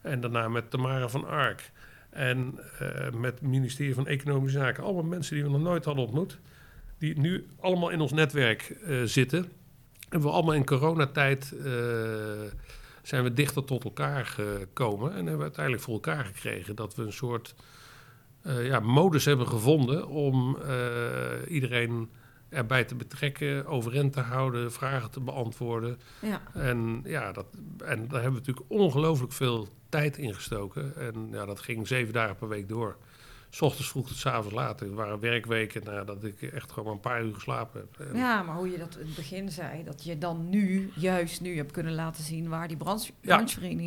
[0.02, 1.72] En daarna met Tamara van Ark.
[2.10, 4.84] En eh, met het ministerie van Economische Zaken.
[4.84, 6.40] Allemaal mensen die we nog nooit hadden ontmoet.
[6.98, 9.52] Die nu allemaal in ons netwerk eh, zitten.
[10.10, 11.72] En we allemaal in coronatijd eh,
[13.04, 15.10] zijn we dichter tot elkaar gekomen.
[15.10, 17.56] En hebben we uiteindelijk voor elkaar gekregen dat we een soort
[18.46, 20.76] eh, ja, modus hebben gevonden om eh,
[21.48, 22.10] iedereen
[22.50, 26.00] erbij te betrekken, overeind te houden, vragen te beantwoorden.
[26.22, 26.42] Ja.
[26.54, 27.46] En ja, dat,
[27.78, 30.96] en daar hebben we natuurlijk ongelooflijk veel tijd in gestoken.
[30.98, 32.98] En ja, dat ging zeven dagen per week door.
[33.56, 34.80] S ochtends vroeg tot s avonds laat.
[34.80, 38.08] Het waren werkweken nadat ik echt gewoon een paar uur geslapen heb.
[38.08, 41.42] En- ja, maar hoe je dat in het begin zei, dat je dan nu, juist
[41.42, 43.44] nu, hebt kunnen laten zien waar die branche, Ja.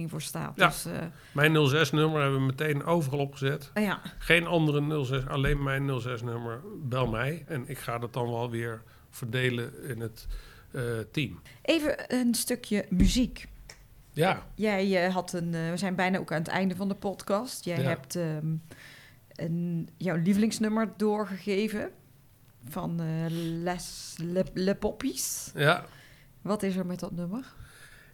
[0.08, 0.52] voor staat.
[0.56, 0.66] Ja.
[0.66, 0.92] Dus, eh,
[1.32, 3.70] Mijn 06-nummer hebben we meteen overal opgezet.
[3.74, 4.00] ah ja.
[4.18, 6.60] Geen andere 06, alleen mijn 06-nummer.
[6.82, 10.26] Bel mij en ik ga dat dan wel weer verdelen in het
[10.70, 11.40] eh, team.
[11.62, 13.46] Even een stukje muziek.
[14.12, 17.64] Ja, Jij eh, had een, we zijn bijna ook aan het einde van de podcast.
[17.64, 17.88] Jij Ja.
[17.88, 18.46] hebt ehm,
[19.38, 21.90] een, jouw lievelingsnummer doorgegeven.
[22.68, 23.24] van eh,
[23.62, 25.50] Les Le, Le Poppies.
[25.54, 25.84] Ja.
[26.42, 27.44] Wat is er met dat nummer?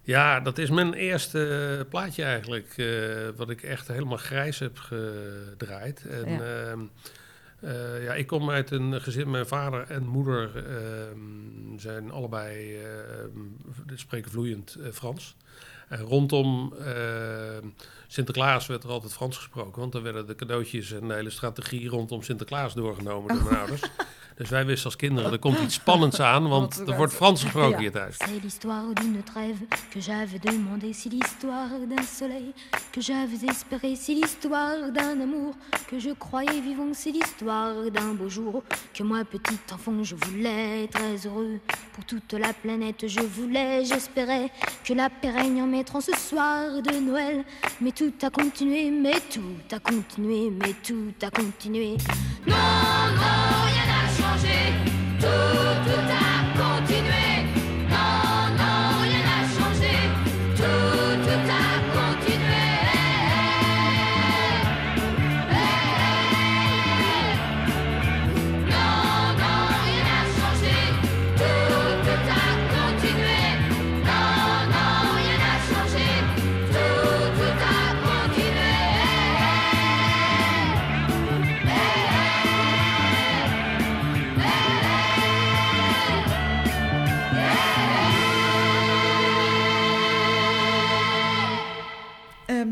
[0.03, 2.75] ja, dat is mijn eerste plaatje eigenlijk.
[2.77, 6.05] eh, wat ik echt helemaal grijs heb gedraaid.
[6.07, 6.41] En, Ja.
[6.41, 6.81] ehm,
[7.61, 13.39] eh, ja, ik kom uit een gezin, mijn vader en moeder ehm, zijn allebei, ehm,
[13.95, 15.37] spreken vloeiend eh, Frans.
[16.01, 17.69] Rondom ehm,
[18.07, 21.89] Sinterklaas werd er altijd Frans gesproken, want dan werden de cadeautjes en de hele strategie
[21.89, 23.83] rondom Sinterklaas doorgenomen door mijn ouders.
[24.37, 27.79] Dus wij wisten als kinderen, er komt iets spannends aan, want er wordt Frans gesproken
[27.79, 28.17] hier thuis.
[28.17, 29.59] C'est l'histoire d'une trêve
[29.91, 32.53] que j'avais demandé, c'est l'histoire d'un soleil
[32.91, 35.55] que j'avais espéré, c'est l'histoire d'un amour
[35.87, 38.63] que je croyais vivant, c'est l'histoire d'un beau jour
[38.93, 41.61] que moi petit enfant je voulais très heureux
[41.93, 44.51] pour toute la planète, je voulais, j'espérais
[44.83, 47.45] que la paix règne en mettant ce soir de Noël,
[47.81, 51.97] mais tout a continué, mais tout a continué, mais tout a continué.
[52.47, 54.73] Non, non, rien n'a changer.
[55.21, 56.24] Tout, tout à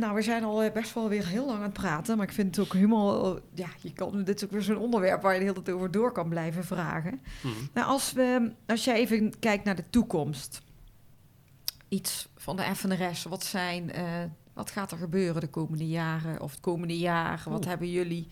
[0.02, 2.32] nou, we zijn al eh, best wel weer heel lang aan het praten, maar ik
[2.32, 3.38] vind het ook helemaal...
[3.54, 5.90] Ja, je kan, dit is ook weer zo'n onderwerp waar je de hele tijd over
[5.90, 7.20] door kan blijven vragen.
[7.42, 7.54] Mhm.
[7.74, 10.60] Nou, als, we, als jij even kijkt naar de toekomst.
[11.88, 13.92] Iets van de FNRS, wat zijn...
[13.92, 14.04] eh,
[14.52, 17.42] wat gaat er gebeuren de komende jaren of het komende jaar?
[17.48, 18.26] Wat hebben jullie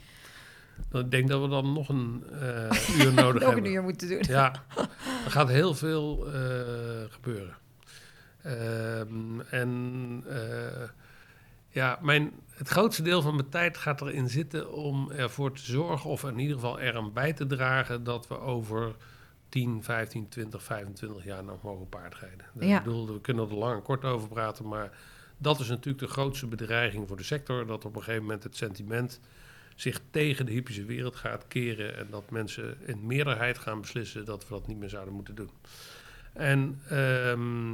[0.89, 3.73] Dan- Ik denk dat we dan nog een eh, uur nodig nog een hebben.
[3.73, 4.23] uur moeten doen?
[4.29, 4.53] Ja,
[5.25, 6.41] er gaat heel veel eh,
[7.09, 7.57] gebeuren.
[8.43, 10.89] Ehm, en eh,
[11.71, 16.11] ja, mijn, het grootste deel van mijn tijd gaat erin zitten om ervoor te zorgen,
[16.11, 18.97] of in ieder geval eraan bij te dragen, dat we over
[19.49, 22.47] 10, 15, 20, 25 jaar nog mogen paardrijden.
[22.59, 22.79] Ja.
[22.79, 24.91] Ik bedoel, we kunnen er lang en kort over praten, maar
[25.39, 27.67] dat is natuurlijk de grootste bedreiging voor de sector.
[27.67, 29.21] Dat op een gegeven moment het sentiment
[29.75, 34.49] zich tegen de hippische wereld gaat keren en dat mensen in meerderheid gaan beslissen dat
[34.49, 35.51] we dat niet meer zouden moeten doen.
[36.33, 37.73] En ehm,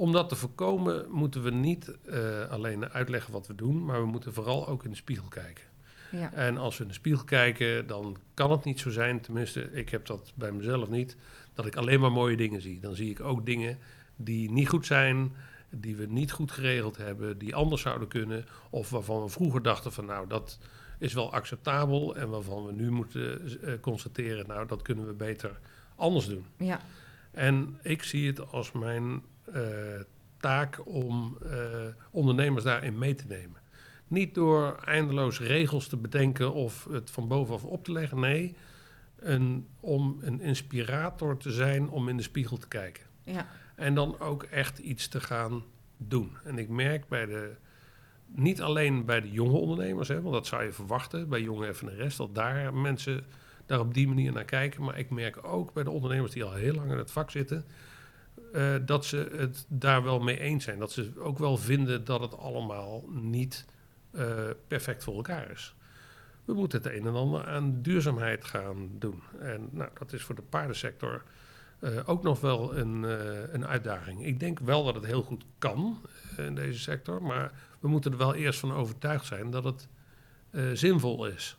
[0.00, 4.06] om dat te voorkomen moeten we niet eh, alleen uitleggen wat we doen, maar we
[4.06, 5.64] moeten vooral ook in de spiegel kijken.
[6.10, 6.32] Ja.
[6.32, 9.88] En als we in de spiegel kijken, dan kan het niet zo zijn, tenminste, ik
[9.88, 11.16] heb dat bij mezelf niet,
[11.54, 12.80] dat ik alleen maar mooie dingen zie.
[12.80, 13.78] Dan zie ik ook dingen
[14.16, 15.32] die niet goed zijn,
[15.70, 19.92] die we niet goed geregeld hebben, die anders zouden kunnen, of waarvan we vroeger dachten
[19.92, 20.58] van nou, dat
[20.98, 25.60] is wel acceptabel en waarvan we nu moeten eh, constateren, nou, dat kunnen we beter
[25.96, 26.44] anders doen.
[26.56, 26.80] ja.
[27.30, 29.22] En ik zie het als mijn
[30.40, 31.58] taak om eh,
[32.10, 33.60] ondernemers daarin mee te nemen.
[34.08, 38.20] Niet door eindeloos regels te bedenken of het van bovenaf op te leggen.
[38.20, 38.56] Nee,
[39.16, 43.04] een, om een inspirator te zijn om in de spiegel te kijken.
[43.24, 43.46] ja.
[43.74, 45.64] En dan ook echt iets te gaan
[45.96, 46.36] doen.
[46.44, 47.54] En ik merk bij de,
[48.26, 52.16] niet alleen bij de jonge ondernemers, hè, want dat zou je verwachten, bij jonge FNRS,
[52.16, 53.24] dat daar mensen
[53.66, 54.82] daar op die manier naar kijken.
[54.82, 57.64] Maar ik merk ook bij de ondernemers die al heel lang in het vak zitten,
[58.52, 60.78] eh, dat ze het daar wel mee eens zijn.
[60.78, 63.64] Dat ze ook wel vinden dat het allemaal niet
[64.10, 65.74] eh, perfect voor elkaar is.
[66.44, 69.22] We moeten het een en ander aan duurzaamheid gaan doen.
[69.40, 71.22] En nou, dat is voor de paardensector
[71.78, 73.02] eh, ook nog wel een,
[73.54, 74.24] een uitdaging.
[74.24, 76.00] Ik denk wel dat het heel goed kan
[76.36, 79.88] in deze sector, maar we moeten er wel eerst van overtuigd zijn dat het
[80.78, 81.56] zinvol is.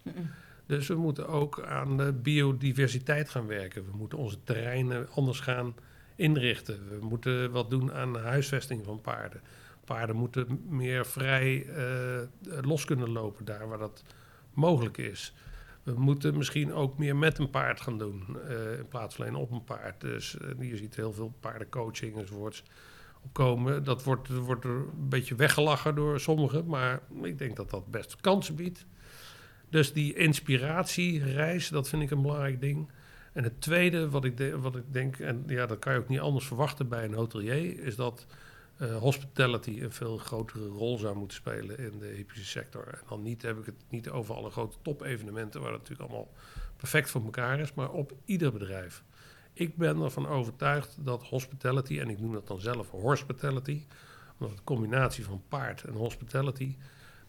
[0.66, 3.86] Dus we moeten ook aan de biodiversiteit gaan werken.
[3.86, 5.74] We moeten onze terreinen anders gaan
[6.16, 6.90] inrichten.
[6.90, 9.42] We moeten wat doen aan huisvesting van paarden.
[9.86, 12.22] Paarden moeten meer vrij eh,
[12.62, 14.04] los kunnen lopen daar waar dat
[14.54, 15.34] mogelijk is.
[15.84, 19.38] We moeten misschien ook meer met een paard gaan doen eh, in plaats van alleen
[19.38, 20.02] op een paard.
[20.02, 22.64] Dus eh, je ziet heel veel paardencoaching enzovoorts
[23.24, 23.84] opkomen.
[23.84, 28.16] Dat wordt, wordt er een beetje weggelachen door sommigen, maar ik denk dat dat best
[28.22, 28.86] kansen biedt.
[29.70, 32.90] Dus die inspiratiereis, dat vind ik een belangrijk ding.
[33.32, 36.20] En het tweede wat ik, wat ik denk, en ja, dat kan je ook niet
[36.20, 38.26] anders verwachten bij een hotelier, is dat
[38.78, 42.88] eh, hospitality een veel grotere rol zou moeten spelen in de hippische sector.
[42.88, 46.34] En dan niet, heb ik het niet over alle grote topevenementen, waar het natuurlijk allemaal
[46.78, 49.04] perfect voor elkaar is, maar op ieder bedrijf.
[49.54, 53.86] Ik ben ervan overtuigd dat hospitality, en ik noem dat dan zelf hospitality,
[54.40, 56.76] omdat het combinatie van paard en hospitality,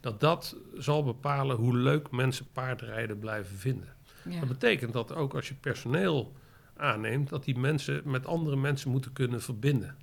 [0.01, 3.95] dat dat zal bepalen hoe leuk mensen paardrijden blijven vinden.
[4.25, 6.33] Dat betekent dat ook als je personeel
[6.77, 9.97] aanneemt, dat die mensen met andere mensen moeten kunnen verbinden.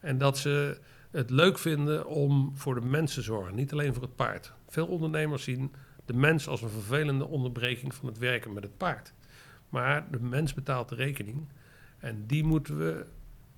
[0.00, 0.78] En dat ze
[1.10, 4.52] het leuk vinden om voor de mensen te zorgen, niet alleen voor het paard.
[4.68, 5.72] Veel ondernemers zien
[6.04, 9.12] de mens als een vervelende onderbreking van het werken met het paard.
[9.68, 11.48] Maar de mens betaalt de rekening.
[11.98, 13.06] En die moeten we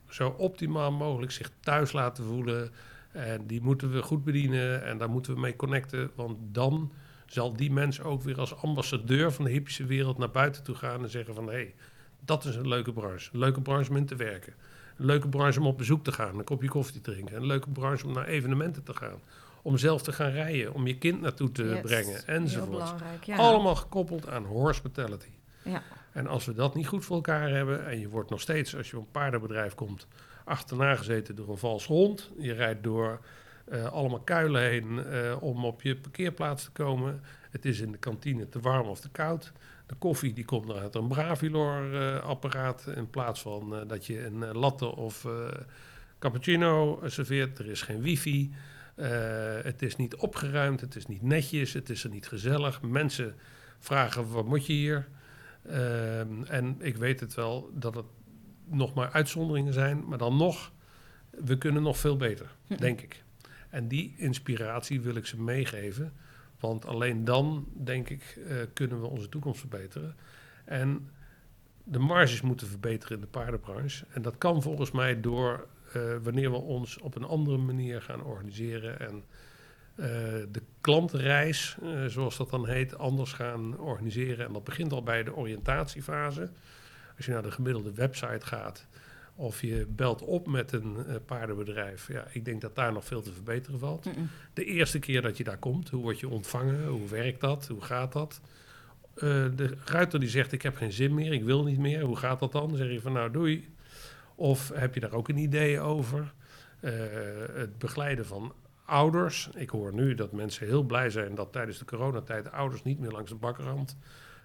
[0.09, 2.71] zo optimaal mogelijk zich thuis laten voelen.
[3.13, 6.11] En die moeten we goed bedienen en daar moeten we mee connecten.
[6.15, 6.93] Want dan
[7.33, 11.03] zal die mens ook weer als ambassadeur van de hippische wereld naar buiten toe gaan
[11.03, 11.75] en zeggen van hé, hey,
[12.25, 13.31] dat is een leuke branche.
[13.33, 14.55] Een leuke branche om in te werken.
[14.97, 17.37] Een leuke branche om op bezoek te gaan, een kopje koffie te drinken.
[17.37, 19.21] Een leuke branche om naar evenementen te gaan.
[19.63, 21.81] Om zelf te gaan rijden, om je kind naartoe te Yes.
[21.81, 22.71] brengen Heel enzovoort.
[22.71, 23.37] belangrijk, ja.
[23.37, 25.29] Allemaal gekoppeld aan hospitality.
[25.63, 25.83] Ja.
[26.13, 28.91] En als we dat niet goed voor elkaar hebben en je wordt nog steeds, als
[28.91, 30.07] je op een paardenbedrijf komt,
[30.45, 32.31] achterna gezeten door een vals hond.
[32.39, 33.21] Je rijdt door
[33.71, 37.23] allemaal kuilen heen eh, om op je parkeerplaats te komen.
[37.51, 39.53] Het is in de kantine te warm of te koud.
[39.87, 44.55] De koffie die komt uit een Bravilor-apparaat in plaats van eh, dat je een eh,
[44.55, 45.49] latte of eh,
[46.19, 47.59] cappuccino serveert.
[47.59, 48.53] Er is geen wifi.
[48.99, 49.09] Eh,
[49.63, 52.83] het is niet opgeruimd, het is niet netjes, het is er niet gezellig.
[52.83, 53.35] Mensen
[53.79, 55.09] vragen, wat moet je hier?
[55.67, 58.05] Ehm, en ik weet het wel dat het
[58.65, 60.73] nog maar uitzonderingen zijn, maar dan nog,
[61.31, 62.47] we kunnen nog veel beter,
[62.79, 63.23] denk ik.
[63.71, 66.13] En die inspiratie wil ik ze meegeven,
[66.61, 70.17] want alleen dan, denk ik, eh, kunnen we onze toekomst verbeteren.
[70.65, 71.09] En
[71.85, 74.05] de marges moeten verbeteren in de paardenbranche.
[74.11, 78.23] En dat kan volgens mij door eh, wanneer we ons op een andere manier gaan
[78.23, 79.25] organiseren en
[79.95, 80.07] eh,
[80.51, 84.47] de klantenreis, eh, zoals dat dan heet, anders gaan organiseren.
[84.47, 86.51] En dat begint al bij de oriëntatiefase.
[87.17, 88.87] Als je naar de gemiddelde website gaat
[89.39, 93.23] of je belt op met een eh, paardenbedrijf, ja, ik denk dat daar nog veel
[93.23, 94.09] te verbeteren valt.
[94.53, 96.87] De eerste keer dat je daar komt, hoe word je ontvangen?
[96.87, 97.67] Hoe werkt dat?
[97.67, 98.41] Hoe gaat dat?
[99.15, 102.03] Eh, de ruiter die zegt, ik heb geen zin meer, ik wil niet meer.
[102.03, 102.69] Hoe gaat dat dan?
[102.69, 103.69] Dan zeg je van, nou doei.
[104.35, 106.33] Of heb je daar ook een idee over?
[106.81, 106.93] Eh,
[107.53, 108.53] het begeleiden van
[108.85, 109.51] ouders.
[109.55, 112.99] Ik hoor nu dat mensen heel blij zijn dat tijdens de coronatijd de ouders niet
[112.99, 113.97] meer langs de bakkerhand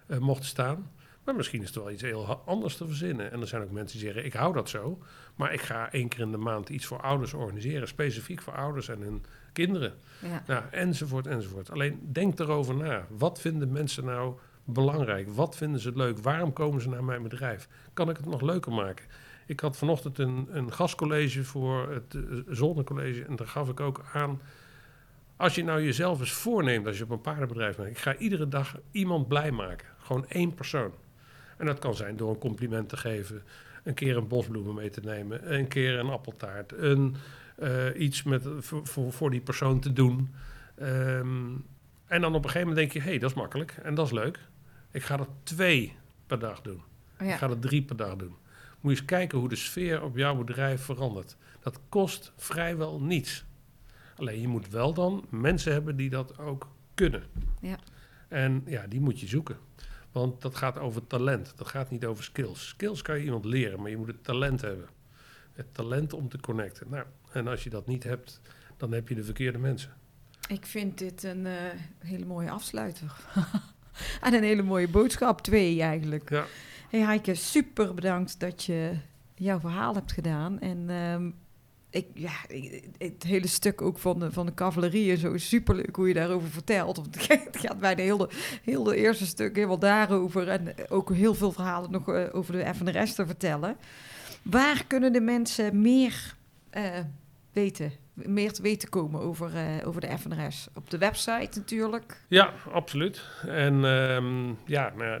[0.06, 0.90] eh, mochten staan.
[1.24, 3.32] Maar misschien is er wel iets heel anders te verzinnen.
[3.32, 4.98] En er zijn ook mensen die zeggen, ik hou dat zo.
[5.34, 7.88] Maar ik ga één keer in de maand iets voor ouders organiseren.
[7.88, 9.94] Specifiek voor ouders en hun kinderen.
[10.22, 10.42] Ja.
[10.46, 11.70] Nou, enzovoort, enzovoort.
[11.70, 13.06] Alleen denk erover na.
[13.08, 15.28] Wat vinden mensen nou belangrijk?
[15.28, 16.18] Wat vinden ze leuk?
[16.18, 17.68] Waarom komen ze naar mijn bedrijf?
[17.92, 19.04] Kan ik het nog leuker maken?
[19.46, 23.24] Ik had vanochtend een, een gastcollege voor het eh, zonnecollege.
[23.24, 24.40] En daar gaf ik ook aan.
[25.36, 27.88] Als je nou jezelf eens voorneemt, als je op een paardenbedrijf bent.
[27.88, 29.88] Ik ga iedere dag iemand blij maken.
[29.98, 30.92] Gewoon één persoon.
[31.56, 33.42] En dat kan zijn door een compliment te geven.
[33.84, 35.54] Een keer een bosbloemen mee te nemen.
[35.54, 36.72] Een keer een appeltaart.
[36.72, 37.16] Een,
[37.56, 40.34] eh, iets met, voor, voor, die persoon te doen.
[40.74, 41.52] Ehm,
[42.06, 44.06] en dan op een gegeven moment denk je, hé, hey, dat is makkelijk en dat
[44.06, 44.38] is leuk.
[44.90, 45.96] Ik ga er twee
[46.26, 46.82] per dag doen.
[47.18, 47.36] Ik Ja.
[47.36, 48.34] ga er drie per dag doen.
[48.80, 51.36] Moet je eens kijken hoe de sfeer op jouw bedrijf verandert.
[51.60, 53.44] Dat kost vrijwel niets.
[54.16, 57.22] Alleen je moet wel dan mensen hebben die dat ook kunnen.
[57.60, 57.76] Ja.
[58.28, 59.56] En ja, die moet je zoeken.
[60.14, 61.52] Want dat gaat over talent.
[61.56, 62.68] Dat gaat niet over skills.
[62.68, 64.88] Skills kan je iemand leren, maar je moet het talent hebben.
[65.52, 66.86] Het talent om te connecten.
[66.90, 68.40] Nou, en als je dat niet hebt,
[68.76, 69.92] dan heb je de verkeerde mensen.
[70.48, 71.52] Ik vind dit een eh,
[71.98, 73.16] hele mooie afsluiter.
[74.26, 76.30] en een hele mooie boodschap, twee eigenlijk.
[76.30, 76.44] Ja.
[76.90, 78.96] Hey Heike, super bedankt dat je
[79.34, 80.60] jouw verhaal hebt gedaan.
[80.60, 81.30] En ehm,
[81.94, 82.32] ik, ja,
[82.98, 86.14] het hele stuk ook van de, van de cavalerie en zo is superleuk hoe je
[86.14, 86.96] daarover vertelt.
[86.96, 88.28] Want het gaat bij de
[88.64, 90.48] hele, eerste stuk helemaal daarover.
[90.48, 93.76] En ook heel veel verhalen nog eh, over de FNRS te vertellen.
[94.42, 96.34] Waar kunnen de mensen meer
[96.70, 96.98] eh,
[97.52, 97.92] weten?
[98.14, 100.68] Meer te weten komen over, eh, over de FNRS?
[100.74, 102.24] Op de website natuurlijk.
[102.28, 103.22] Ja, absoluut.
[103.46, 105.20] En ehm, ja, nou ja,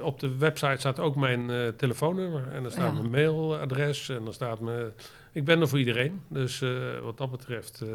[0.00, 2.48] op de website staat ook mijn telefoonnummer.
[2.52, 3.00] En er staat Ja.
[3.00, 4.08] mijn mailadres.
[4.08, 4.92] En er staat mijn...
[5.36, 6.20] Ik ben er voor iedereen.
[6.28, 6.70] Dus eh,
[7.02, 7.88] wat dat betreft, eh,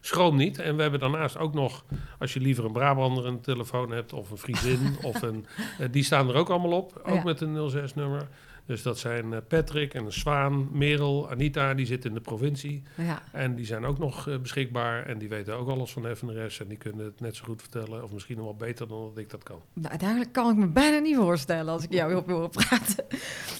[0.00, 0.58] schroom niet.
[0.58, 1.84] En we hebben daarnaast ook nog,
[2.18, 4.12] als je liever een Brabander een telefoon hebt...
[4.12, 5.46] of een Friesin, of een...
[5.78, 7.00] eh, die staan er ook allemaal op.
[7.04, 7.22] Ook Ja.
[7.24, 8.28] met een 06-nummer.
[8.66, 12.82] Dus dat zijn eh, Patrick en Zwaan, Merel, Anita, die zitten in de provincie.
[12.94, 16.16] Ja, En die zijn ook nog eh, beschikbaar en die weten ook alles van de
[16.16, 19.00] FNRS en die kunnen het net zo goed vertellen of misschien nog wel beter dan
[19.08, 19.60] dat ik dat kan.
[19.72, 23.04] Nou, uiteindelijk kan ik me bijna niet voorstellen als ik jou op wil praten.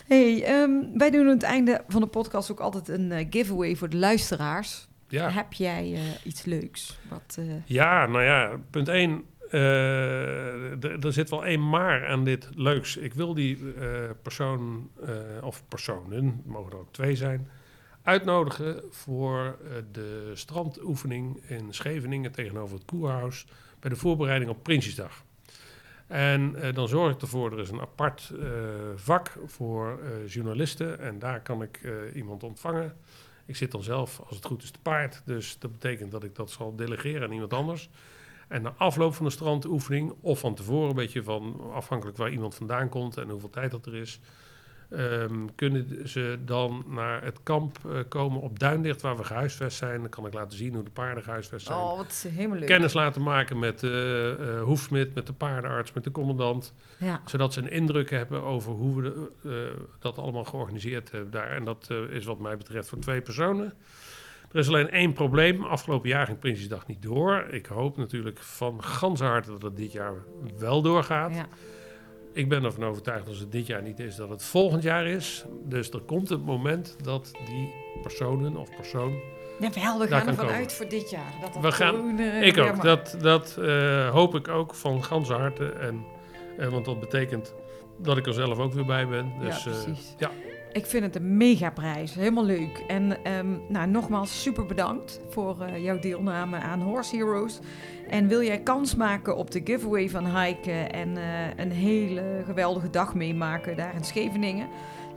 [0.07, 3.76] Hey, ehm, wij doen aan het einde van de podcast ook altijd een eh, giveaway
[3.76, 4.88] voor de luisteraars.
[5.09, 6.98] Ja, Heb jij iets leuks?
[7.09, 9.24] Wat, ja nou ja, punt 1.
[9.51, 12.96] Er zit wel één maar aan dit leuks.
[12.96, 17.48] Ik wil die eh, persoon eh, of personen, mogen er ook twee zijn,
[18.03, 23.46] uitnodigen voor eh, de strandoefening in Scheveningen tegenover het Koerhuis
[23.80, 25.24] bij de voorbereiding op Prinsjesdag.
[26.11, 28.48] En eh, dan zorg ik ervoor, er is een apart eh,
[28.94, 32.96] vak voor eh, journalisten en daar kan ik eh, iemand ontvangen.
[33.46, 35.22] Ik zit dan zelf, als het goed is, te paard.
[35.24, 37.90] Dus dat betekent dat ik dat zal delegeren aan iemand anders.
[38.51, 42.55] En na afloop van de strandoefening, of van tevoren, een beetje van afhankelijk waar iemand
[42.55, 44.20] vandaan komt en hoeveel tijd dat er is,
[44.90, 50.01] ehm, kunnen ze dan naar het kamp eh, komen op Duindicht, waar we gehuisvest zijn.
[50.01, 51.78] Dan kan ik laten zien hoe de paarden gehuisvest zijn.
[51.78, 52.68] Oh, wat helemaal leuk.
[52.68, 56.74] Kennis laten maken met de eh hoefsmid, met de paardenarts, met de commandant.
[56.98, 57.20] Ja.
[57.24, 61.51] Zodat ze een indruk hebben over hoe we de, eh, dat allemaal georganiseerd hebben daar.
[61.51, 63.72] En dat is wat mij betreft voor twee personen.
[64.53, 65.64] Er is alleen één probleem.
[65.64, 67.46] Afgelopen jaar ging Prinsjesdag niet door.
[67.51, 70.14] Ik hoop natuurlijk van ganse harte dat het dit jaar
[70.59, 71.34] wel doorgaat.
[71.34, 71.46] Ja.
[72.32, 75.44] Ik ben ervan overtuigd als het dit jaar niet is, dat het volgend jaar is.
[75.64, 77.72] Dus er komt het moment dat die
[78.03, 79.12] personen of persoon
[79.61, 80.55] Ja, wel, we gaan ervan komen.
[80.55, 81.32] uit voor dit jaar.
[81.40, 82.82] Dat dat We gaan- Ik ook.
[82.82, 85.64] Dat, dat eh, hoop ik ook van ganse harte.
[85.72, 86.05] En,
[86.59, 87.55] eh, want dat betekent
[87.98, 89.32] dat ik er zelf ook weer bij ben.
[89.40, 90.14] Dus, Ja, eh, precies.
[90.18, 90.30] ja.
[90.73, 92.14] Ik vind het een mega prijs.
[92.14, 92.85] Helemaal leuk.
[92.87, 97.59] En ehm, nou, nogmaals super bedankt voor eh, jouw deelname aan Horse Heroes.
[98.09, 101.25] En wil jij kans maken op de giveaway van Heike en eh,
[101.57, 104.68] een hele geweldige dag meemaken daar in Scheveningen?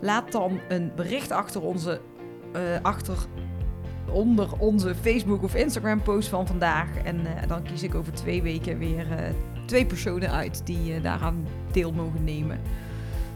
[0.01, 2.01] Laat dan een bericht achter onze,
[2.53, 3.17] eh, achter,
[4.11, 6.97] onder onze Facebook of Instagram post van vandaag.
[7.03, 9.33] En dan kies ik over twee weken weer
[9.65, 12.61] twee personen uit die eh, daaraan deel mogen nemen.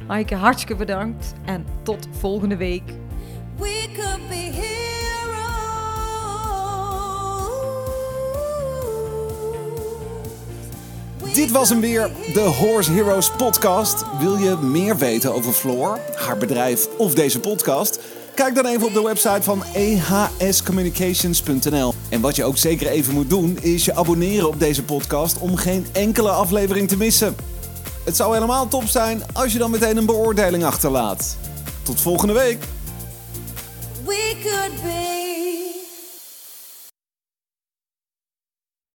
[0.07, 2.83] Heike, hartstikke bedankt en tot volgende week.
[3.57, 4.75] We could be heroes.
[11.33, 14.05] Dit was hem weer, de Horse Heroes podcast.
[14.19, 17.99] Wil je meer weten over Floor, haar bedrijf of deze podcast?
[18.33, 19.63] Kijk dan even op de website van
[20.37, 21.93] ehscommunications.nl.
[22.09, 25.55] En wat je ook zeker even moet doen, is je abonneren op deze podcast om
[25.55, 27.35] geen enkele aflevering te missen.
[28.07, 31.37] Het zou helemaal top zijn als je dan meteen een beoordeling achterlaat.
[31.83, 32.63] Tot volgende week!